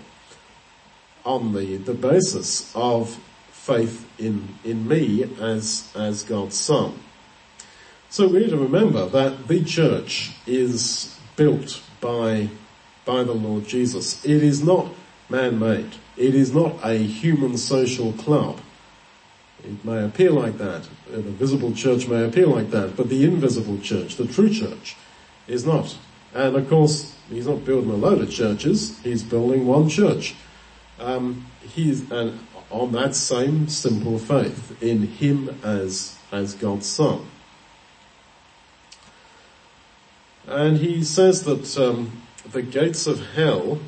[1.24, 3.18] on the the basis of
[3.50, 6.94] faith in in me as as God's Son."
[8.12, 12.50] So we need to remember that the church is built by,
[13.06, 14.22] by the Lord Jesus.
[14.22, 14.92] It is not
[15.30, 15.94] man-made.
[16.18, 18.60] It is not a human social club.
[19.64, 20.86] It may appear like that.
[21.10, 24.94] The visible church may appear like that, but the invisible church, the true church,
[25.48, 25.96] is not.
[26.34, 28.98] And of course, he's not building a load of churches.
[29.02, 30.34] He's building one church.
[31.00, 32.38] Um, he's and
[32.72, 37.26] on that same simple faith in him as as God's son.
[40.46, 43.78] And he says that um, the gates of hell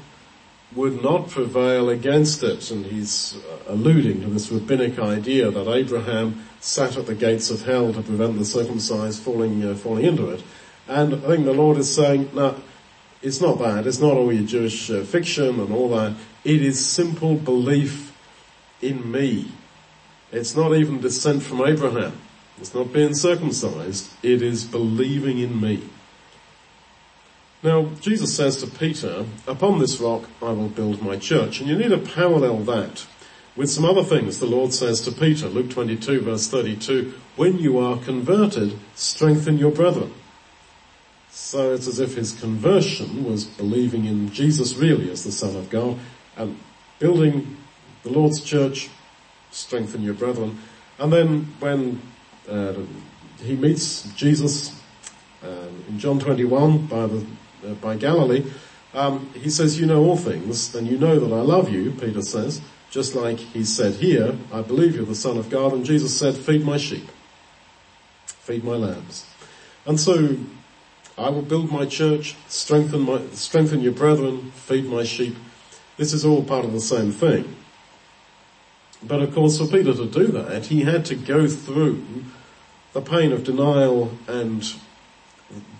[0.74, 2.70] would not prevail against it.
[2.70, 7.64] And he's uh, alluding to this rabbinic idea that Abraham sat at the gates of
[7.64, 10.42] hell to prevent the circumcised falling, uh, falling into it.
[10.86, 12.60] And I think the Lord is saying, no,
[13.22, 13.86] it's not that.
[13.86, 16.14] It's not all your Jewish uh, fiction and all that.
[16.44, 18.03] It is simple belief
[18.80, 19.52] in me.
[20.32, 22.18] It's not even descent from Abraham.
[22.58, 24.10] It's not being circumcised.
[24.22, 25.82] It is believing in me.
[27.62, 31.60] Now, Jesus says to Peter, upon this rock I will build my church.
[31.60, 33.06] And you need to parallel that
[33.56, 37.78] with some other things the Lord says to Peter, Luke 22 verse 32, when you
[37.78, 40.12] are converted, strengthen your brethren.
[41.30, 45.70] So it's as if his conversion was believing in Jesus really as the Son of
[45.70, 45.98] God
[46.36, 46.58] and
[46.98, 47.56] building
[48.04, 48.88] the Lord's church,
[49.50, 50.58] strengthen your brethren.
[50.98, 52.00] And then when
[52.48, 52.74] uh,
[53.42, 54.80] he meets Jesus
[55.42, 57.26] um, in John 21 by the
[57.66, 58.44] uh, by Galilee,
[58.92, 62.22] um, he says, you know all things, and you know that I love you, Peter
[62.22, 66.16] says, just like he said here, I believe you're the son of God, and Jesus
[66.16, 67.08] said, feed my sheep,
[68.26, 69.26] feed my lambs.
[69.86, 70.36] And so,
[71.16, 75.36] I will build my church, strengthen my, strengthen your brethren, feed my sheep.
[75.96, 77.56] This is all part of the same thing.
[79.06, 82.04] But of course for Peter to do that, he had to go through
[82.92, 84.64] the pain of denial and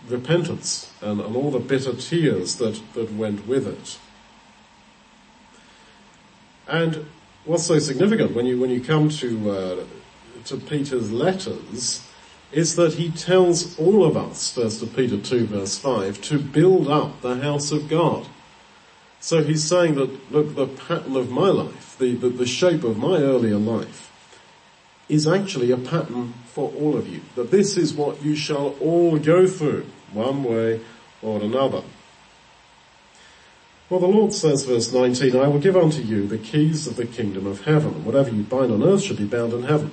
[0.08, 3.98] repentance and, and all the bitter tears that, that went with it.
[6.66, 7.06] And
[7.44, 9.84] what's so significant when you, when you come to, uh,
[10.46, 12.06] to Peter's letters
[12.52, 17.20] is that he tells all of us, first Peter 2 verse 5, to build up
[17.20, 18.26] the house of God.
[19.20, 22.98] So he's saying that, look, the pattern of my life, the, the, the shape of
[22.98, 24.10] my earlier life,
[25.08, 27.20] is actually a pattern for all of you.
[27.34, 30.80] That this is what you shall all go through, one way
[31.22, 31.82] or another.
[33.90, 37.06] Well, the Lord says, verse 19, I will give unto you the keys of the
[37.06, 38.04] kingdom of heaven.
[38.04, 39.92] Whatever you bind on earth shall be bound in heaven.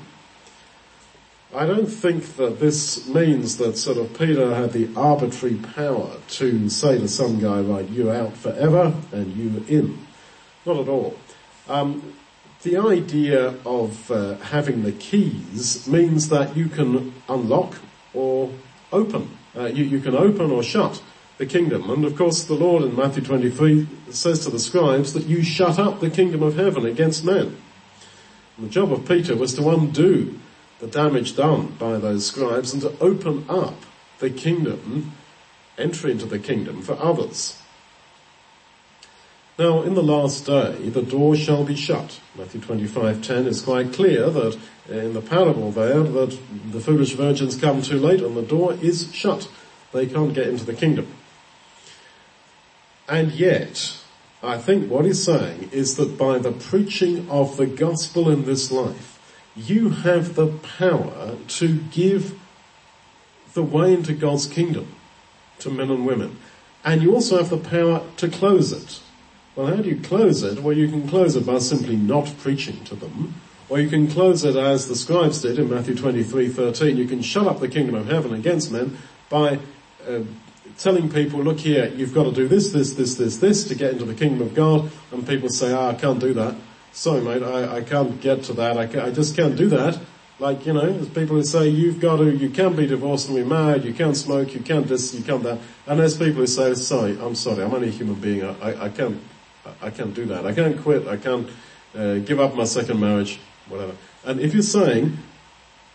[1.53, 6.69] I don't think that this means that sort of Peter had the arbitrary power to
[6.69, 10.07] say to some guy, right, you out forever and you in.
[10.65, 11.17] Not at all.
[11.67, 12.15] Um,
[12.63, 17.75] the idea of uh, having the keys means that you can unlock
[18.13, 18.51] or
[18.91, 19.37] open.
[19.55, 21.01] Uh, you, you can open or shut
[21.37, 21.89] the kingdom.
[21.89, 25.79] And of course the Lord in Matthew 23 says to the scribes that you shut
[25.79, 27.57] up the kingdom of heaven against men.
[28.57, 30.39] And the job of Peter was to undo
[30.79, 33.75] the damage done by those scribes and to open up
[34.19, 35.13] the kingdom,
[35.77, 37.60] entry into the kingdom for others.
[39.59, 42.19] Now, in the last day, the door shall be shut.
[42.37, 44.57] Matthew 25:10 is quite clear that
[44.89, 46.37] eh, in the parable there, that
[46.71, 49.47] the foolish virgins come too late and the door is shut.
[49.91, 51.07] They can't get into the kingdom.
[53.09, 53.97] And yet,
[54.41, 58.71] I think what he's saying is that by the preaching of the gospel in this
[58.71, 59.19] life,
[59.55, 62.39] you have the power to give
[63.53, 64.87] the way into God's kingdom
[65.59, 66.39] to men and women.
[66.83, 69.01] And you also have the power to close it.
[69.55, 70.61] Well, how do you close it?
[70.63, 73.35] Well, you can close it by simply not preaching to them.
[73.69, 76.97] Or you can close it as the scribes did in Matthew 23, 13.
[76.97, 78.97] You can shut up the kingdom of heaven against men
[79.29, 79.59] by
[80.07, 80.19] uh,
[80.77, 83.93] telling people, look here, you've got to do this, this, this, this, this to get
[83.93, 84.91] into the kingdom of God.
[85.11, 86.55] And people say, ah, I can't do that.
[86.91, 88.77] Sorry mate, I, I can't get to that.
[88.77, 89.99] I, I just can't do that.
[90.39, 93.37] Like, you know, there's people who say you've got to, you can't be divorced and
[93.37, 95.59] be married, you can't smoke, you can't this, you can't that.
[95.85, 98.85] And there's people who say, sorry, I'm sorry, I'm only a human being, I, I,
[98.85, 99.21] I can't,
[99.81, 100.45] I can't do that.
[100.45, 101.49] I can't quit, I can't
[101.95, 103.95] uh, give up my second marriage, whatever.
[104.25, 105.17] And if you're saying,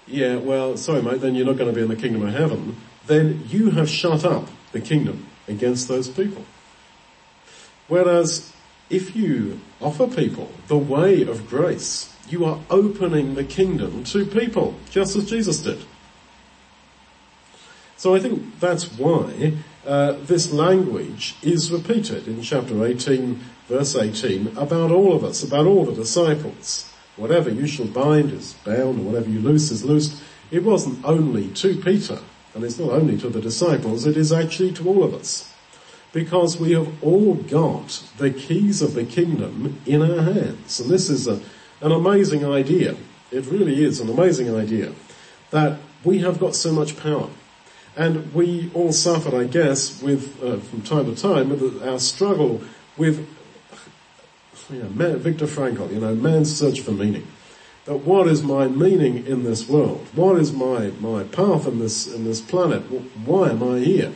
[0.07, 2.77] yeah, well, sorry mate, then you're not going to be in the kingdom of heaven,
[3.07, 6.45] then you have shut up the kingdom against those people.
[7.89, 8.53] Whereas
[8.91, 14.75] if you offer people the way of grace, you are opening the kingdom to people,
[14.91, 15.79] just as Jesus did.
[17.97, 19.55] So I think that's why
[19.87, 25.67] uh, this language is repeated in chapter 18, verse 18, about all of us, about
[25.67, 26.93] all the disciples.
[27.17, 30.21] Whatever you shall bind is bound, whatever you loose is loosed.
[30.51, 32.19] It wasn't only to Peter,
[32.55, 35.53] and it's not only to the disciples, it is actually to all of us
[36.13, 40.81] because we have all got the keys of the kingdom in our hands.
[40.81, 41.41] And this is a,
[41.83, 42.97] an amazing idea.
[43.31, 44.93] It really is an amazing idea
[45.51, 47.29] that we have got so much power.
[47.97, 52.61] And we all suffer, I guess, with, uh, from time to time, with our struggle
[52.97, 53.27] with
[54.71, 57.27] you know, Viktor Frankl, you know, man's search for meaning.
[57.87, 60.07] That what is my meaning in this world?
[60.13, 62.83] What is my, my path in this, in this planet?
[63.25, 64.13] Why am I here?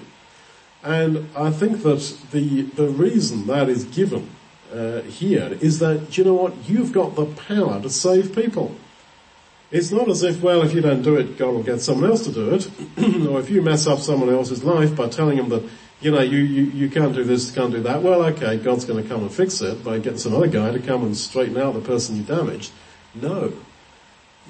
[0.83, 4.31] And I think that the, the reason that is given
[4.74, 8.76] uh, here is that, you know what, you've got the power to save people.
[9.70, 12.24] It's not as if, well, if you don't do it, God will get someone else
[12.24, 12.68] to do it.
[13.28, 15.62] or if you mess up someone else's life by telling them that,
[16.00, 18.84] you know, you, you, you can't do this, you can't do that, well, okay, God's
[18.84, 21.56] going to come and fix it by getting some other guy to come and straighten
[21.56, 22.72] out the person you damaged.
[23.14, 23.52] No.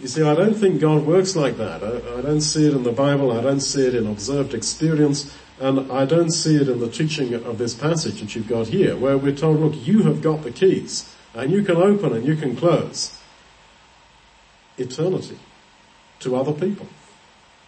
[0.01, 1.85] You see, I don't think God works like that.
[1.85, 3.37] I, I don't see it in the Bible.
[3.37, 5.37] I don't see it in observed experience.
[5.61, 8.97] And I don't see it in the teaching of this passage that you've got here,
[8.97, 12.37] where we're told, look, you have got the keys, and you can open and you
[12.37, 13.20] can close
[14.81, 15.39] eternity
[16.21, 16.87] to other people.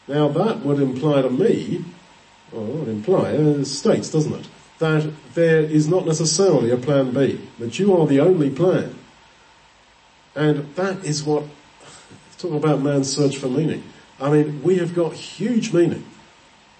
[0.09, 1.85] Now that would imply to me,
[2.53, 4.49] or imply, uh, states, doesn't it,
[4.79, 8.95] that there is not necessarily a plan B, that you are the only plan.
[10.35, 11.45] And that is what,
[12.39, 13.85] talk about man's search for meaning.
[14.21, 16.05] I mean, we have got huge meaning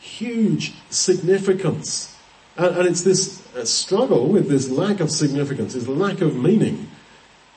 [0.03, 2.17] huge significance.
[2.57, 6.91] And, and it's this uh, struggle with this lack of significance, this lack of meaning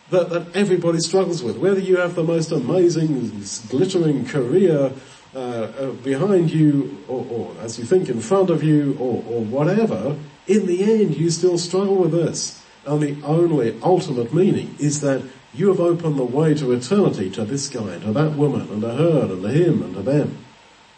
[0.09, 1.57] that, that everybody struggles with.
[1.57, 3.31] Whether you have the most amazing,
[3.69, 4.91] glittering career
[5.33, 9.41] uh, uh, behind you, or, or, as you think in front of you, or, or
[9.43, 10.15] whatever,
[10.47, 12.61] in the end you still struggle with this.
[12.85, 17.45] And the only ultimate meaning is that you have opened the way to eternity to
[17.45, 20.37] this guy, to that woman, and to her, and to him, and to them.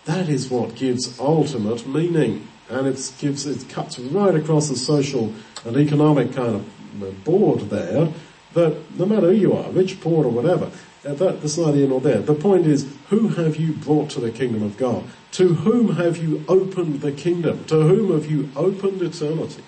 [0.05, 2.47] That is what gives ultimate meaning.
[2.69, 5.33] And it gives, it cuts right across the social
[5.63, 8.09] and economic kind of board there
[8.53, 10.71] that no matter who you are, rich, poor or whatever,
[11.05, 12.19] uh, that, that's neither here nor there.
[12.19, 15.03] The point is, who have you brought to the kingdom of God?
[15.33, 17.65] To whom have you opened the kingdom?
[17.65, 19.63] To whom have you opened eternity?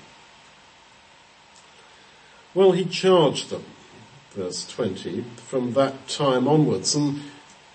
[2.53, 3.63] Well, he charged them,
[4.31, 6.95] verse 20, from that time onwards.
[6.95, 7.21] And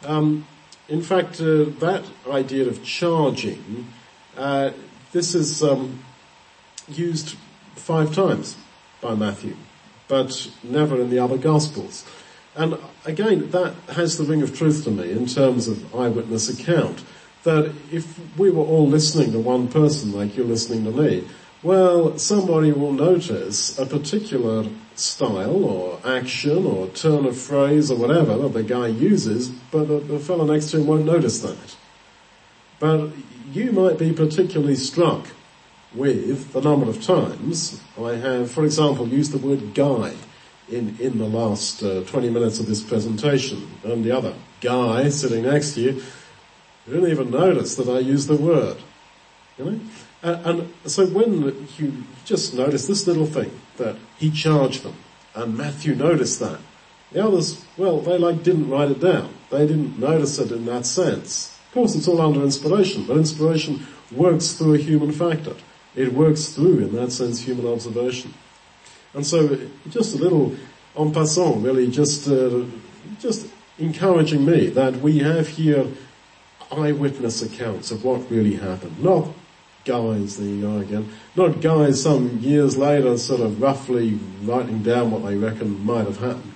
[0.04, 0.46] um,
[0.88, 3.86] in fact, uh, that idea of charging,
[4.36, 4.72] uh,
[5.12, 6.04] this is um,
[6.88, 7.36] used
[7.76, 8.56] five times
[9.00, 9.56] by Matthew,
[10.08, 12.04] but never in the other Gospels.
[12.56, 17.02] And again, that has the ring of truth to me in terms of eyewitness account.
[17.42, 21.26] That if we were all listening to one person like you're listening to me,
[21.62, 28.36] well, somebody will notice a particular style or action or turn of phrase or whatever
[28.36, 31.76] that the guy uses, but the, the fellow next to him won't notice that.
[32.78, 33.10] But
[33.52, 35.26] you might be particularly struck
[35.94, 40.14] with the number of times I have, for example, used the word guy
[40.68, 43.68] in, in the last uh, 20 minutes of this presentation.
[43.84, 46.02] And the other guy sitting next to you
[46.86, 48.78] didn't even notice that I used the word.
[49.58, 49.80] You know?
[50.22, 54.96] And, and so when you just notice this little thing, that he charged them,
[55.34, 56.60] and Matthew noticed that,
[57.12, 59.34] the others, well, they like didn't write it down.
[59.50, 61.56] They didn't notice it in that sense.
[61.68, 65.54] Of course, it's all under inspiration, but inspiration works through a human factor.
[65.96, 68.34] It works through, in that sense, human observation.
[69.12, 69.58] And so,
[69.90, 70.56] just a little
[70.96, 72.64] en passant, really, just uh,
[73.20, 73.46] just
[73.78, 75.86] encouraging me that we have here
[76.70, 79.28] eyewitness accounts of what really happened, not
[79.84, 85.10] guys, there you go again, not guys some years later sort of roughly writing down
[85.10, 86.52] what they reckon might have happened.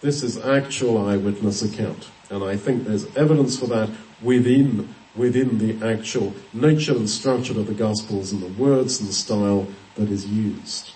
[0.00, 3.88] This is actual eyewitness account, and I think there's evidence for that
[4.20, 9.12] within within the actual nature and structure of the Gospels and the words and the
[9.14, 10.92] style that is used.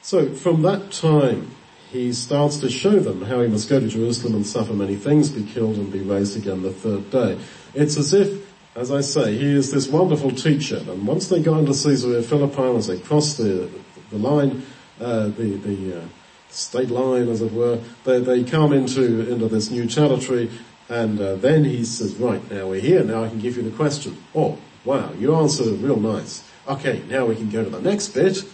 [0.00, 1.54] So from that time,
[1.90, 5.28] he starts to show them how he must go to Jerusalem and suffer many things,
[5.28, 7.38] be killed and be raised again the third day.
[7.74, 11.58] It's as if, as I say, he is this wonderful teacher, and once they go
[11.58, 13.68] into Caesarea Philippi, as they cross the,
[14.10, 14.62] the line,
[14.98, 16.04] uh, the, the uh,
[16.48, 20.50] state line as it were, they, they come into, into this new territory,
[20.92, 23.74] and uh, then he says, right, now we're here, now I can give you the
[23.74, 24.22] question.
[24.34, 26.46] Oh, wow, you answered real nice.
[26.68, 28.44] Okay, now we can go to the next bit,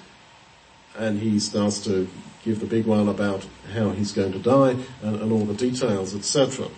[0.96, 2.08] and he starts to
[2.44, 6.14] give the big one about how he's going to die and, and all the details,
[6.14, 6.68] etc.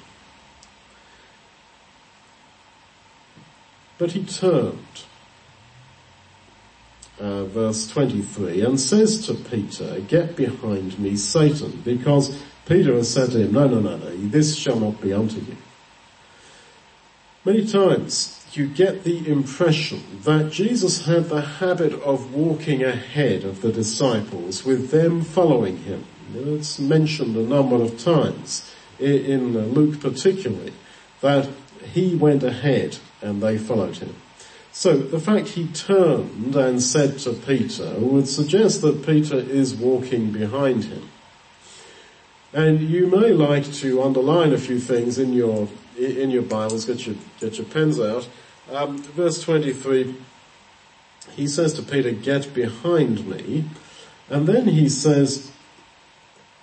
[3.99, 5.05] But he turned,
[7.21, 12.35] uh, verse 23, and says to Peter, get behind me, Satan, because
[12.71, 15.57] Peter has said to him, no, no, no, no, this shall not be unto you.
[17.45, 23.61] Many times you get the impression that Jesus had the habit of walking ahead of
[23.61, 26.05] the disciples with them following him.
[26.33, 30.73] It's mentioned a number of times in Luke particularly
[31.23, 31.49] that
[31.93, 34.15] he went ahead and they followed him.
[34.71, 40.31] So the fact he turned and said to Peter would suggest that Peter is walking
[40.31, 41.09] behind him.
[42.53, 47.07] And you may like to underline a few things in your in your Bibles, get
[47.07, 48.27] your, get your pens out.
[48.73, 50.15] Um, verse 23,
[51.33, 53.65] he says to Peter, get behind me.
[54.29, 55.51] And then he says,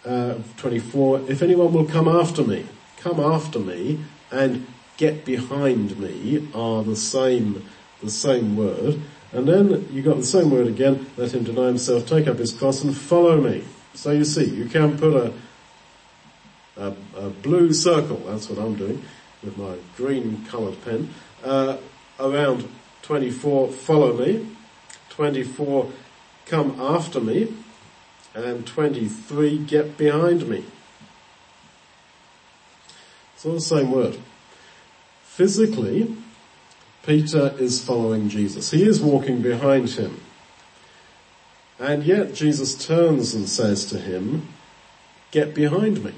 [0.05, 2.65] uh, 24, if anyone will come after me,
[2.97, 3.99] come after me
[4.31, 4.65] and
[4.95, 7.65] get behind me are the same,
[8.01, 8.99] the same word.
[9.33, 12.53] And then you got the same word again, let him deny himself, take up his
[12.53, 13.63] cross and follow me.
[13.93, 15.33] So you see, you can put a,
[16.77, 19.03] a, a blue circle, that's what I'm doing,
[19.43, 21.13] with my green coloured pen,
[21.43, 21.77] uh,
[22.19, 22.67] around
[23.03, 24.47] 24, follow me,
[25.09, 25.91] 24,
[26.45, 27.53] come after me,
[28.33, 30.63] and 23, get behind me.
[33.35, 34.17] It's all the same word.
[35.23, 36.15] Physically,
[37.05, 38.71] Peter is following Jesus.
[38.71, 40.19] He is walking behind him.
[41.79, 44.47] And yet Jesus turns and says to him,
[45.31, 46.13] get behind me.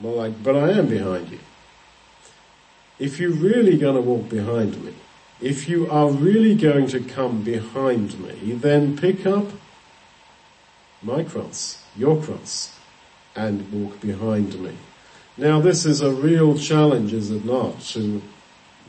[0.00, 1.38] Well, like, but I am behind you.
[2.98, 4.94] If you're really going to walk behind me,
[5.40, 9.46] if you are really going to come behind me, then pick up
[11.02, 12.78] my cross, your cross,
[13.36, 14.76] and walk behind me.
[15.36, 18.22] Now this is a real challenge, is it not, to, you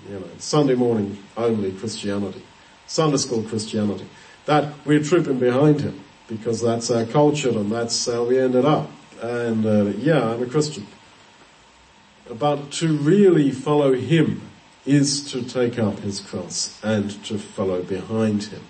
[0.09, 2.43] know, Sunday morning only Christianity,
[2.87, 4.05] Sunday school Christianity,
[4.45, 8.89] that we're trooping behind him because that's our culture and that's how we ended up.
[9.21, 10.87] And uh, yeah, I'm a Christian.
[12.29, 14.41] But to really follow him
[14.85, 18.61] is to take up his cross and to follow behind him.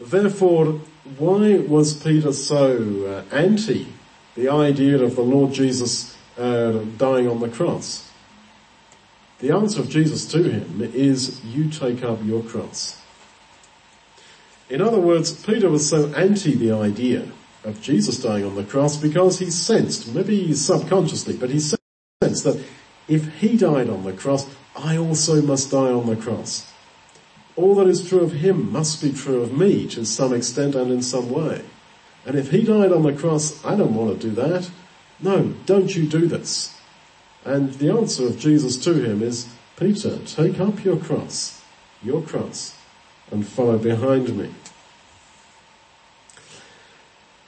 [0.00, 0.80] Therefore,
[1.18, 3.86] why was Peter so uh, anti
[4.34, 8.10] the idea of the Lord Jesus uh, dying on the cross?
[9.40, 13.00] The answer of Jesus to him is, you take up your cross.
[14.70, 17.28] In other words, Peter was so anti the idea
[17.64, 21.80] of Jesus dying on the cross because he sensed, maybe subconsciously, but he sensed
[22.20, 22.62] that
[23.08, 24.46] if he died on the cross,
[24.76, 26.70] I also must die on the cross.
[27.56, 30.90] All that is true of him must be true of me to some extent and
[30.90, 31.62] in some way.
[32.26, 34.70] And if he died on the cross, I don't want to do that.
[35.20, 36.76] No, don't you do this.
[37.44, 39.46] And the answer of Jesus to him is,
[39.76, 41.62] Peter, take up your cross,
[42.02, 42.76] your cross,
[43.30, 44.50] and follow behind me.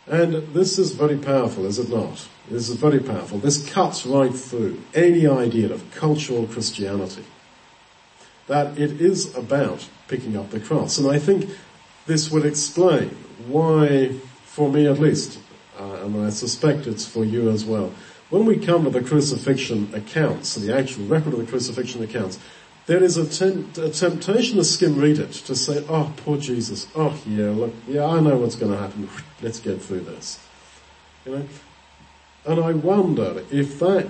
[0.09, 2.28] And this is very powerful, is it not?
[2.48, 3.38] This is very powerful.
[3.38, 7.24] This cuts right through any idea of cultural Christianity.
[8.46, 10.98] That it is about picking up the cross.
[10.98, 11.50] And I think
[12.07, 13.09] this would explain
[13.48, 15.40] why, for me at least,
[15.78, 17.92] uh, and I suspect it's for you as well,
[18.30, 22.38] when we come to the crucifixion accounts, the actual record of the crucifixion accounts,
[22.87, 26.87] there is a, temp- a, temptation to skim read it, to say, oh, poor Jesus,
[26.95, 29.09] oh yeah, look, yeah, I know what's going to happen,
[29.43, 30.41] let's get through this.
[31.24, 31.49] You know?
[32.47, 34.09] And I wonder if that,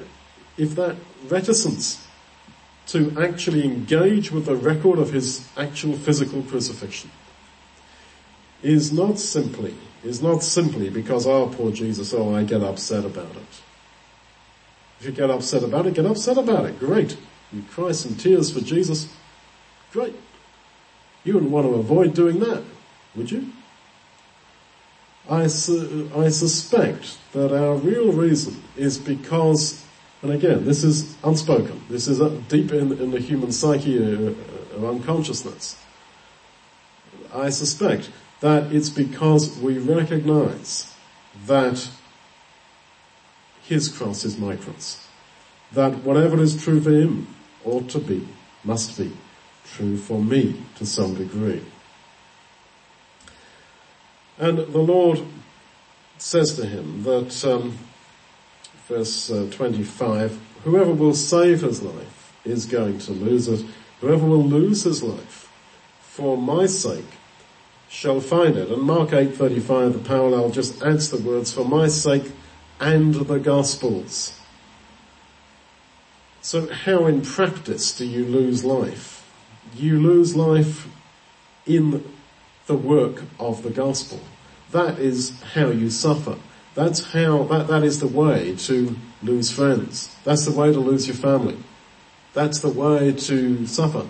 [0.58, 0.96] if that
[1.26, 2.06] reticence
[2.88, 7.10] to actually engage with the record of his actual physical crucifixion
[8.62, 9.74] is not simply,
[10.04, 13.62] is not simply because, oh poor Jesus, oh I get upset about it.
[15.00, 16.78] If you get upset about it, get upset about it.
[16.78, 17.16] Great.
[17.52, 19.08] You cry some tears for Jesus.
[19.92, 20.14] Great.
[21.24, 22.62] You wouldn't want to avoid doing that,
[23.14, 23.52] would you?
[25.28, 29.84] I, su- I suspect that our real reason is because,
[30.22, 31.82] and again, this is unspoken.
[31.88, 32.18] This is
[32.48, 34.32] deep in, in the human psyche uh,
[34.76, 35.82] of unconsciousness.
[37.34, 40.94] I suspect that it's because we recognize
[41.46, 41.88] that
[43.64, 45.04] his cross is my cross.
[45.72, 47.26] That whatever is true for him
[47.66, 48.26] ought to be,
[48.64, 49.12] must be,
[49.64, 51.62] true for me to some degree.
[54.38, 55.22] And the Lord
[56.18, 57.78] says to him that, um,
[58.88, 63.64] verse uh, 25, whoever will save his life is going to lose it.
[64.00, 65.46] Whoever will lose his life
[66.16, 67.04] for my sake
[67.90, 68.70] shall find it.
[68.70, 72.32] And Mark 8.35, the parallel just adds the words, for my sake
[72.80, 74.40] and the Gospels.
[76.46, 79.28] So how in practice do you lose life?
[79.74, 80.86] You lose life
[81.66, 82.04] in
[82.68, 84.20] the work of the gospel.
[84.70, 86.38] That is how you suffer.
[86.76, 90.14] That's how, that, that is the way to lose friends.
[90.22, 91.58] That's the way to lose your family.
[92.32, 94.06] That's the way to suffer,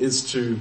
[0.00, 0.58] is to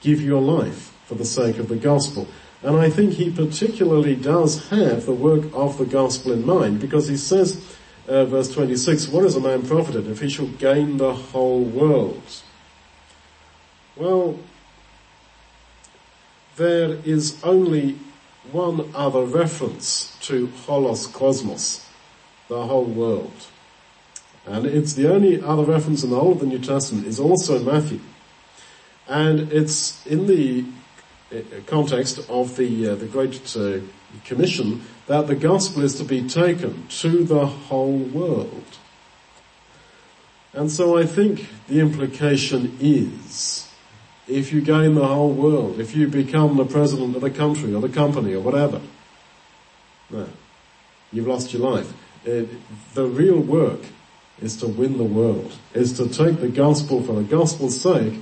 [0.00, 2.28] give your life for the sake of the gospel.
[2.62, 7.08] And I think he particularly does have the work of the gospel in mind because
[7.08, 7.75] he says,
[8.08, 12.22] uh, verse 26, what is a man profited if he shall gain the whole world?
[13.96, 14.38] Well,
[16.56, 17.98] there is only
[18.52, 21.86] one other reference to holos cosmos,
[22.48, 23.32] the whole world.
[24.46, 27.58] And it's the only other reference in the whole of the New Testament is also
[27.58, 28.00] Matthew.
[29.08, 30.64] And it's in the
[31.32, 33.80] uh, context of the uh, the Great uh,
[34.24, 38.64] Commission that the gospel is to be taken to the whole world.
[40.52, 43.70] And so I think the implication is,
[44.26, 47.80] if you gain the whole world, if you become the president of the country or
[47.80, 48.80] the company or whatever,
[50.10, 50.28] no,
[51.12, 51.92] you've lost your life.
[52.24, 52.48] It,
[52.94, 53.80] the real work
[54.40, 58.14] is to win the world, is to take the gospel for the gospel's sake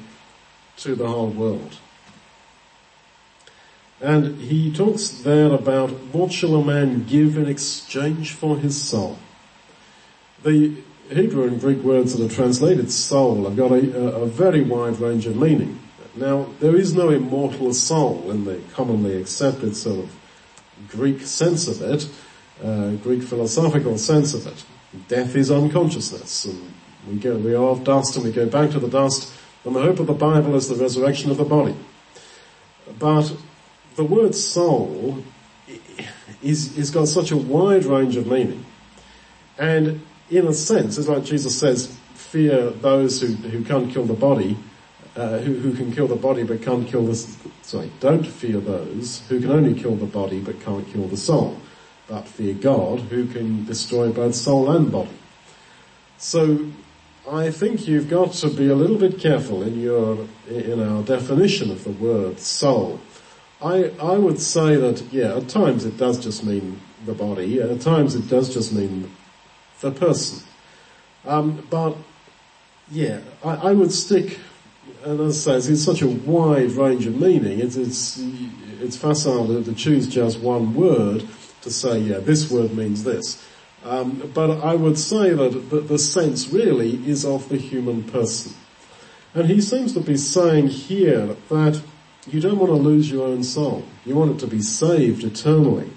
[0.78, 1.78] to the whole world.
[4.00, 9.18] And he talks there about what shall a man give in exchange for his soul.
[10.42, 10.74] The
[11.10, 15.26] Hebrew and Greek words that are translated soul have got a, a very wide range
[15.26, 15.80] of meaning.
[16.16, 20.16] Now, there is no immortal soul in the commonly accepted sort of
[20.88, 22.08] Greek sense of it,
[22.62, 24.64] uh, Greek philosophical sense of it.
[25.08, 26.72] Death is unconsciousness, and
[27.08, 29.32] we go, we are dust and we go back to the dust,
[29.64, 31.74] and the hope of the Bible is the resurrection of the body.
[32.98, 33.34] But
[33.96, 35.22] the word soul
[36.42, 38.64] is, is got such a wide range of meaning.
[39.58, 44.14] And in a sense, it's like Jesus says, fear those who, who can't kill the
[44.14, 44.56] body,
[45.16, 47.14] uh, who, who can kill the body but can't kill the,
[47.62, 51.60] sorry, don't fear those who can only kill the body but can't kill the soul,
[52.08, 55.10] but fear God who can destroy both soul and body.
[56.18, 56.70] So
[57.30, 61.70] I think you've got to be a little bit careful in your, in our definition
[61.70, 63.00] of the word soul.
[63.64, 67.80] I, I would say that, yeah, at times it does just mean the body, at
[67.80, 69.10] times it does just mean
[69.80, 70.46] the person.
[71.24, 71.96] Um, but,
[72.90, 74.38] yeah, I, I would stick,
[75.02, 78.22] and as I say, it's such a wide range of meaning, it's, it's,
[78.80, 81.26] it's facile to, to choose just one word
[81.62, 83.42] to say, yeah, this word means this.
[83.82, 88.52] Um, but I would say that the, the sense really is of the human person.
[89.34, 91.82] And he seems to be saying here that
[92.26, 93.84] you don't want to lose your own soul.
[94.04, 95.90] You want it to be saved eternally.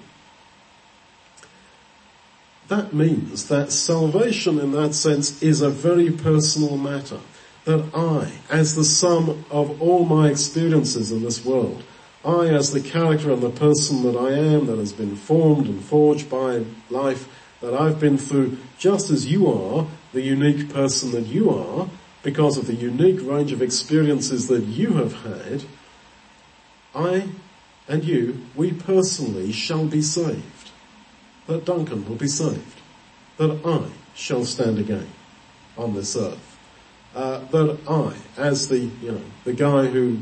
[2.67, 7.19] that means that salvation in that sense is a very personal matter.
[7.65, 11.83] That I, as the sum of all my experiences in this world,
[12.23, 15.83] I as the character and the person that I am that has been formed and
[15.83, 17.29] forged by life
[17.61, 21.89] that I've been through, just as you are the unique person that you are,
[22.23, 25.63] because of the unique range of experiences that you have had,
[26.97, 27.29] I
[27.87, 30.71] and you, we personally shall be saved.
[31.47, 32.81] That Duncan will be saved.
[33.37, 35.07] That I shall stand again
[35.77, 36.57] on this earth.
[37.15, 40.19] Uh, that I, as the, you know, the guy who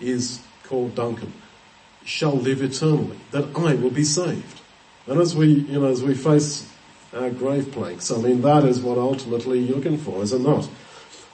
[0.00, 1.32] is called Duncan,
[2.04, 3.18] shall live eternally.
[3.30, 4.60] That I will be saved.
[5.06, 6.68] And as we, you know, as we face
[7.14, 10.68] our grave planks, I mean, that is what ultimately you're looking for, is it not?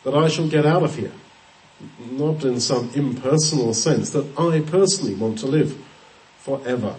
[0.05, 1.13] That I shall get out of here
[2.11, 5.77] not in some impersonal sense, that I personally want to live
[6.39, 6.97] forever.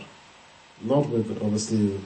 [0.81, 1.99] Not with, obviously,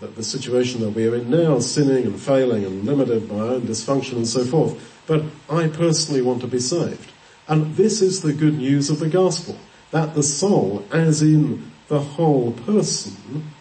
[0.00, 3.48] the, the, situation that we are in now, sinning and failing and limited by our
[3.50, 5.02] own dysfunction and so forth.
[5.06, 7.12] But I personally want to be saved.
[7.46, 9.58] And this is the good news of the gospel,
[9.90, 13.52] that the soul, as in the whole person,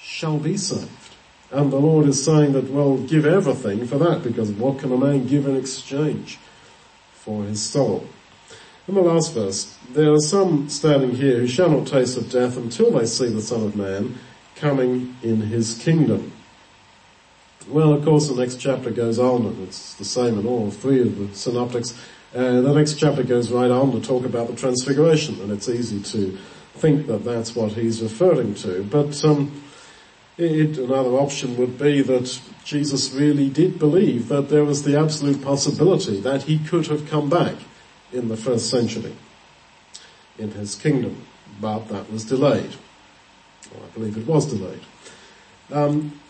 [0.00, 0.90] shall be saved.
[1.50, 4.96] And the Lord is saying that, well, give everything for that, because what can a
[4.96, 6.38] man give in exchange?
[7.26, 8.06] For his soul.
[8.86, 12.56] In the last verse, there are some standing here who shall not taste of death
[12.56, 14.16] until they see the Son of Man
[14.54, 16.30] coming in his kingdom.
[17.68, 21.02] Well, of course, the next chapter goes on, and it's the same in all three
[21.02, 21.98] of the synoptics.
[22.32, 26.00] Uh, the next chapter goes right on to talk about the transfiguration, and it's easy
[26.00, 26.38] to
[26.74, 28.84] think that that's what he's referring to.
[28.84, 29.62] But um,
[30.38, 35.40] it, another option would be that Jesus really did believe that there was the absolute
[35.40, 37.54] possibility that he could have come back
[38.12, 39.14] in the first century
[40.36, 41.22] in his kingdom,
[41.60, 42.74] but that was delayed.
[43.72, 44.82] Well, I believe it was delayed.
[45.70, 46.20] Um,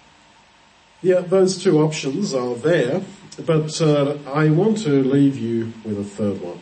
[1.03, 3.03] yeah, those two options are there,
[3.45, 6.61] but uh, I want to leave you with a third one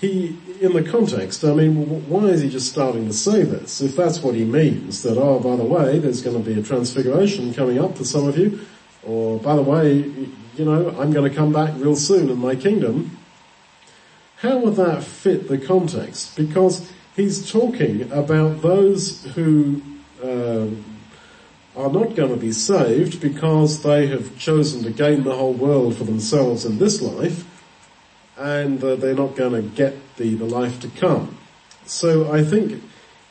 [0.00, 3.82] he, in the context, I mean, why is he just starting to say this?
[3.82, 6.62] If that's what he means, that, oh, by the way, there's going to be a
[6.62, 8.60] transfiguration coming up for some of you,
[9.02, 9.94] or by the way,
[10.56, 13.16] you know, I'm going to come back real soon in my kingdom,
[14.38, 16.36] how would that fit the context?
[16.36, 19.82] Because he's talking about those who
[20.22, 20.66] uh,
[21.76, 25.96] are not going to be saved because they have chosen to gain the whole world
[25.96, 27.44] for themselves in this life,
[28.36, 31.36] and uh, they're not going to get the, the life to come.
[31.84, 32.82] So I think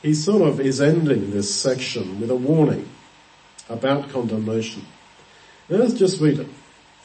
[0.02, 2.88] he sort of is ending this section with a warning
[3.68, 4.86] about condemnation.
[5.70, 6.48] Now let's just read it.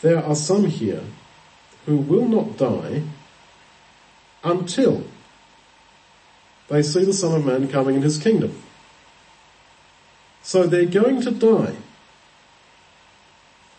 [0.01, 1.03] There are some here
[1.87, 3.03] who will not die
[4.43, 5.05] until
[6.69, 8.61] they see the Son of Man coming in his kingdom.
[10.43, 11.75] So they're going to die.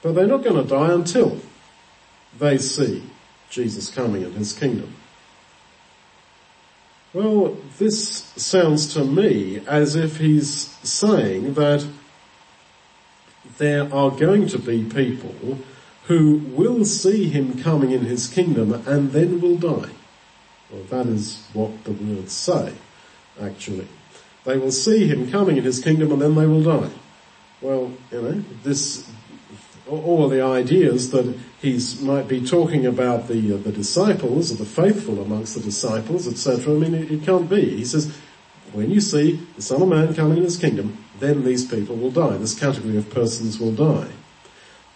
[0.01, 1.39] But they're not going to die until
[2.37, 3.03] they see
[3.49, 4.95] Jesus coming in his kingdom.
[7.13, 11.87] Well, this sounds to me as if he's saying that
[13.57, 15.59] there are going to be people
[16.07, 19.89] who will see him coming in his kingdom and then will die.
[20.69, 22.73] Well, that is what the words say,
[23.41, 23.87] actually.
[24.43, 26.91] They will see him coming in his kingdom and then they will die.
[27.61, 29.09] Well, you know, this
[29.87, 34.65] all the ideas that he might be talking about the uh, the disciples or the
[34.65, 36.73] faithful amongst the disciples, etc.
[36.73, 37.77] I mean, it, it, can't be.
[37.77, 38.15] He says,
[38.73, 42.11] when you see the Son of Man coming in His kingdom, then these people will
[42.11, 42.37] die.
[42.37, 44.09] This category of persons will die.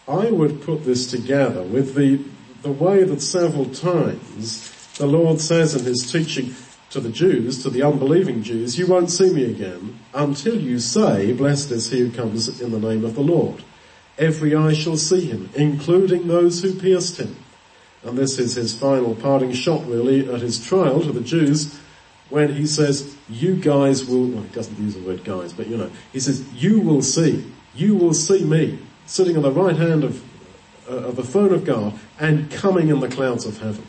[0.07, 2.23] I would put this together with the
[2.61, 6.53] the way that several times the Lord says in His teaching
[6.89, 11.31] to the Jews, to the unbelieving Jews, you won't see me again until you say,
[11.31, 13.63] blessed is he who comes in the name of the Lord
[14.19, 17.35] every eye shall see him, including those who pierced him.
[18.03, 21.79] And this is his final parting shot really at his trial to the Jews
[22.29, 25.77] when he says, you guys will, well he doesn't use the word guys, but you
[25.77, 30.03] know, he says, you will see, you will see me sitting on the right hand
[30.03, 30.23] of,
[30.89, 33.85] uh, of the throne of God and coming in the clouds of heaven.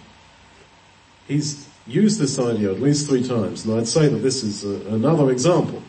[1.28, 4.95] He's used this idea at least three times and I'd say that this is a,
[4.95, 5.82] another example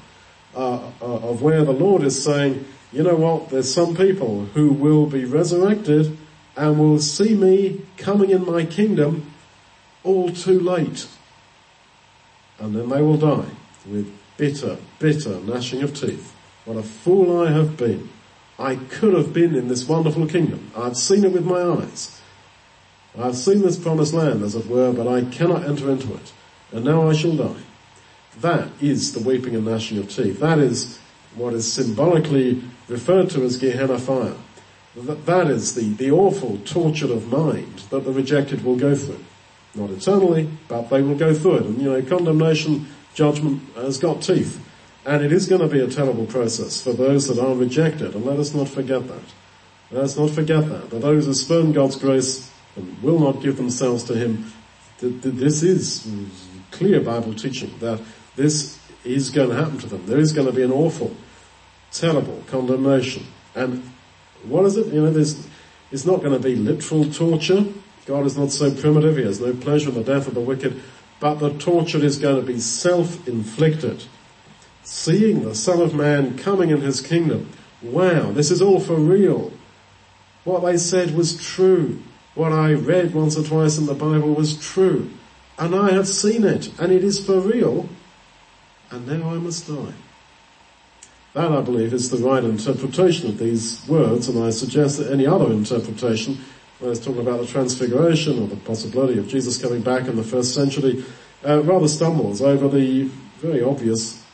[0.56, 4.74] uh, uh, of where the Lord is saying, you know what, there's some people who
[4.74, 6.18] will be resurrected
[6.58, 9.32] and will see me coming in my kingdom
[10.04, 11.08] all too late.
[12.62, 13.50] And then they will die
[13.88, 16.34] with bitter, bitter gnashing of teeth.
[16.66, 18.10] What a fool I have been.
[18.60, 20.72] I could have been in this wonderful kingdom.
[20.78, 22.22] I've seen it with my eyes.
[23.18, 26.32] I've seen this promised land, as it were, but I cannot enter into it.
[26.72, 27.62] And now I shall die.
[28.40, 30.40] That is the weeping and gnashing of teeth.
[30.40, 31.00] That is
[31.36, 34.36] what is symbolically referred to as Gehenna fire.
[34.96, 39.24] That, is the, the awful torture of mind that the rejected will go through.
[39.74, 41.66] Not eternally, but they will go through it.
[41.66, 44.60] And you know, condemnation, judgment has got teeth.
[45.06, 48.14] And it is going to be a terrible process for those that are rejected.
[48.14, 49.24] And let us not forget that.
[49.90, 50.90] Let us not forget that.
[50.90, 54.52] That those who spurn God's grace and will not give themselves to Him,
[55.00, 56.08] this is
[56.72, 58.00] clear Bible teaching that
[58.36, 60.06] this is going to happen to them.
[60.06, 61.16] There is going to be an awful,
[61.92, 63.26] terrible condemnation.
[63.56, 63.84] And
[64.44, 64.94] what is it?
[64.94, 65.48] You know, there's,
[65.92, 67.66] it's not going to be literal torture.
[68.06, 69.18] God is not so primitive.
[69.18, 70.82] He has no pleasure in the death of the wicked.
[71.20, 74.06] But the torture is going to be self-inflicted.
[74.84, 77.50] Seeing the Son of Man coming in His kingdom.
[77.82, 79.54] Wow, this is all for real.
[80.44, 82.02] What they said was true.
[82.34, 85.12] What I read once or twice in the Bible was true.
[85.60, 87.88] And I have seen it, and it is for real.
[88.90, 89.94] And now I must die.
[91.34, 95.26] That, I believe, is the right interpretation of these words, and I suggest that any
[95.26, 96.40] other interpretation,
[96.82, 100.24] whether it's talking about the transfiguration or the possibility of Jesus coming back in the
[100.24, 101.06] first century,
[101.48, 103.04] uh, rather stumbles over the
[103.38, 104.26] very obvious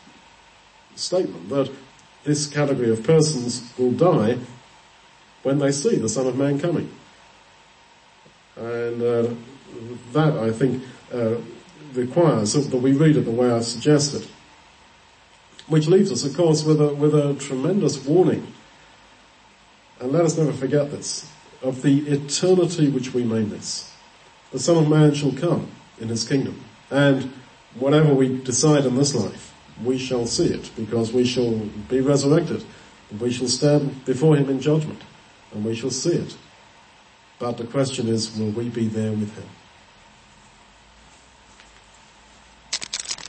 [0.95, 1.69] statement that
[2.23, 4.37] this category of persons will die
[5.43, 6.89] when they see the Son of Man coming.
[8.55, 9.33] And uh,
[10.13, 10.83] that, I think,
[11.13, 11.35] uh,
[11.93, 14.25] requires that we read it the way I've suggested.
[15.67, 18.53] Which leaves us, of course, with a, with a tremendous warning.
[19.99, 21.29] And let us never forget this,
[21.61, 23.91] of the eternity which we may miss.
[24.51, 25.67] The Son of Man shall come
[25.99, 26.63] in his kingdom.
[26.89, 27.33] And
[27.75, 29.53] whatever we decide in this life,
[29.83, 31.51] we shall see it because we shall
[31.89, 32.63] be resurrected.
[33.09, 35.01] And we shall stand before him in judgment
[35.53, 36.35] and we shall see it.
[37.39, 39.47] But the question is, will we be there with him?